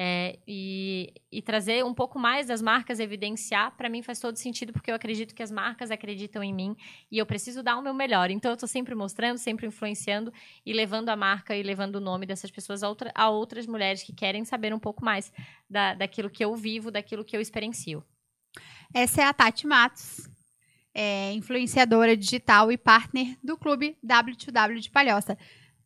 [0.00, 4.72] É, e, e, trazer um pouco mais das marcas, evidenciar, para mim faz todo sentido,
[4.72, 6.76] porque eu acredito que as marcas acreditam em mim
[7.10, 8.30] e eu preciso dar o meu melhor.
[8.30, 10.32] Então, eu estou sempre mostrando, sempre influenciando
[10.64, 14.04] e levando a marca e levando o nome dessas pessoas a, outra, a outras mulheres
[14.04, 15.32] que querem saber um pouco mais
[15.68, 18.04] da, daquilo que eu vivo, daquilo que eu experiencio.
[18.94, 20.30] Essa é a Tati Matos,
[20.94, 25.36] é influenciadora digital e partner do clube W2W de Palhoça.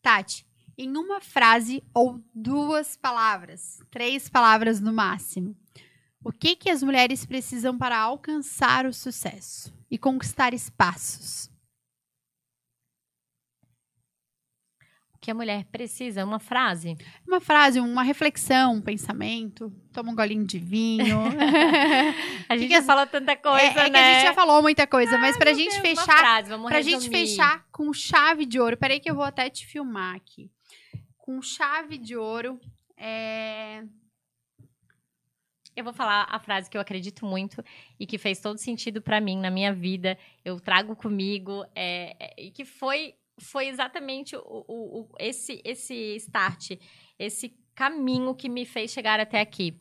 [0.03, 0.45] Tati,
[0.77, 5.57] em uma frase ou duas palavras, três palavras no máximo.
[6.25, 11.51] O que, que as mulheres precisam para alcançar o sucesso e conquistar espaços?
[15.15, 16.25] O que a mulher precisa?
[16.25, 16.97] Uma frase?
[17.27, 19.73] Uma frase, uma reflexão, um pensamento.
[19.93, 21.23] Toma um golinho de vinho.
[22.49, 23.91] a gente que já falou tanta coisa, é, é né?
[23.91, 27.01] que a gente já falou muita coisa, mas pra gente Deus, fechar, frase, pra resumir.
[27.01, 28.77] gente fechar com chave de ouro.
[28.77, 30.51] Peraí que eu vou até te filmar aqui
[31.23, 32.61] com chave de ouro.
[32.99, 33.85] É...
[35.75, 37.65] Eu vou falar a frase que eu acredito muito
[37.99, 40.19] e que fez todo sentido para mim na minha vida.
[40.45, 46.17] Eu trago comigo é, é, e que foi foi exatamente o, o, o, esse esse
[46.17, 46.73] start,
[47.19, 49.79] esse caminho que me fez chegar até aqui.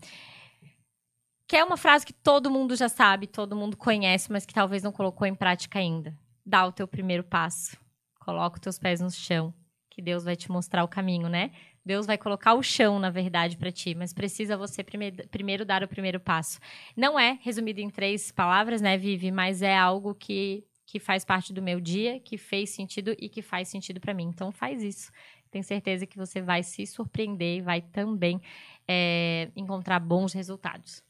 [1.46, 4.82] Que é uma frase que todo mundo já sabe, todo mundo conhece, mas que talvez
[4.82, 6.18] não colocou em prática ainda.
[6.46, 7.78] Dá o teu primeiro passo.
[8.22, 9.54] Coloca os teus pés no chão
[10.02, 11.52] que Deus vai te mostrar o caminho, né?
[11.86, 15.84] Deus vai colocar o chão, na verdade, para ti, mas precisa você primeiro, primeiro dar
[15.84, 16.60] o primeiro passo.
[16.98, 19.32] Não é resumido em três palavras, né, Vivi?
[19.32, 23.42] Mas é algo que, que faz parte do meu dia, que fez sentido e que
[23.42, 24.26] faz sentido para mim.
[24.26, 25.12] Então, faz isso.
[25.52, 28.42] Tenho certeza que você vai se surpreender e vai também
[28.88, 31.04] é, encontrar bons resultados.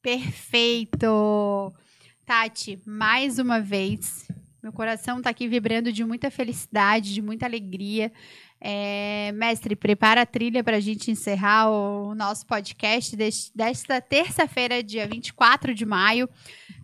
[0.00, 1.72] Perfeito!
[2.24, 4.28] Tati, mais uma vez,
[4.62, 8.12] meu coração está aqui vibrando de muita felicidade, de muita alegria.
[8.60, 13.16] É, mestre, prepara a trilha para a gente encerrar o nosso podcast
[13.52, 16.28] desta terça-feira, dia 24 de maio.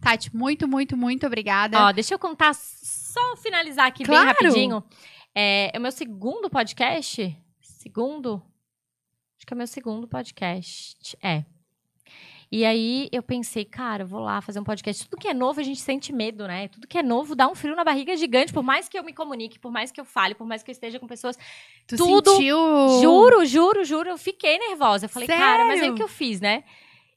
[0.00, 1.78] Tati, muito, muito, muito obrigada.
[1.86, 4.24] Ó, deixa eu contar, só finalizar aqui claro.
[4.24, 4.82] bem rapidinho.
[5.32, 7.36] É, é o meu segundo podcast?
[7.62, 8.42] Segundo?
[9.36, 11.16] Acho que é o meu segundo podcast.
[11.22, 11.44] É.
[12.50, 15.06] E aí eu pensei, cara, vou lá fazer um podcast.
[15.06, 16.68] Tudo que é novo a gente sente medo, né?
[16.68, 18.52] Tudo que é novo dá um frio na barriga gigante.
[18.52, 20.72] Por mais que eu me comunique, por mais que eu fale, por mais que eu
[20.72, 21.38] esteja com pessoas.
[21.86, 22.30] Tu tudo.
[22.30, 22.56] Sentiu...
[23.02, 24.08] Juro, juro, juro.
[24.08, 25.04] Eu fiquei nervosa.
[25.04, 25.44] Eu falei, Sério?
[25.44, 26.64] cara, mas aí o que eu fiz, né?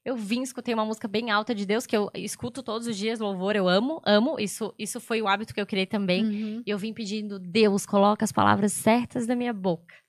[0.04, 3.20] Eu vim, escutei uma música bem alta de Deus, que eu escuto todos os dias,
[3.20, 4.40] louvor, eu amo, amo.
[4.40, 6.26] Isso, isso foi o hábito que eu criei também.
[6.26, 6.64] Uhum.
[6.66, 10.01] E eu vim pedindo, Deus, coloca as palavras certas na minha boca.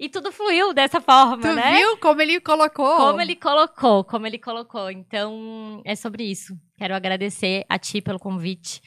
[0.00, 1.74] E tudo fluiu dessa forma, tu né?
[1.74, 2.96] viu como ele colocou?
[2.96, 4.90] Como ele colocou, como ele colocou.
[4.90, 6.58] Então, é sobre isso.
[6.78, 8.80] Quero agradecer a ti pelo convite,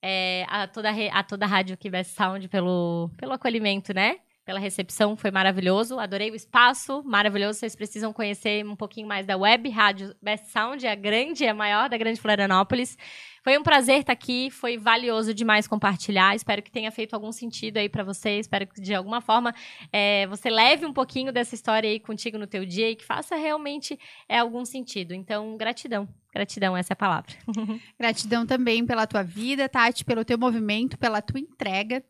[0.00, 4.16] é, a, toda a, a toda a Rádio aqui Best Sound pelo, pelo acolhimento, né?
[4.42, 5.98] Pela recepção, foi maravilhoso.
[5.98, 7.58] Adorei o espaço, maravilhoso.
[7.58, 11.50] Vocês precisam conhecer um pouquinho mais da web Rádio Best Sound, é a grande, é
[11.50, 12.96] a maior da Grande Florianópolis.
[13.44, 16.34] Foi um prazer estar aqui, foi valioso demais compartilhar.
[16.34, 18.38] Espero que tenha feito algum sentido aí para você.
[18.38, 19.54] Espero que de alguma forma
[19.92, 23.36] é, você leve um pouquinho dessa história aí contigo no teu dia e que faça
[23.36, 25.12] realmente é, algum sentido.
[25.12, 26.08] Então, gratidão.
[26.32, 27.34] Gratidão, essa é a palavra.
[28.00, 32.02] gratidão também pela tua vida, Tati, pelo teu movimento, pela tua entrega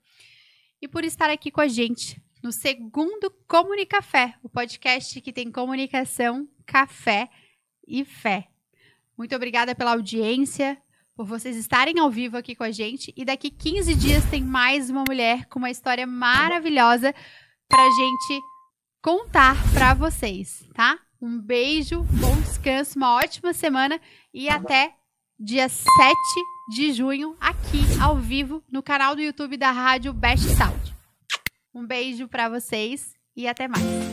[0.81, 6.49] e por estar aqui com a gente no segundo Comunicafé, o podcast que tem comunicação,
[6.65, 7.29] café
[7.89, 8.47] e fé.
[9.19, 10.81] Muito obrigada pela audiência
[11.15, 13.13] por vocês estarem ao vivo aqui com a gente.
[13.17, 17.15] E daqui 15 dias tem mais uma mulher com uma história maravilhosa
[17.69, 18.41] pra gente
[19.03, 20.99] contar pra vocês, tá?
[21.21, 24.01] Um beijo, bom descanso, uma ótima semana
[24.33, 24.95] e até
[25.39, 25.87] dia 7
[26.71, 30.95] de junho aqui ao vivo no canal do YouTube da Rádio Best Sound.
[31.75, 34.04] Um beijo para vocês e até mais.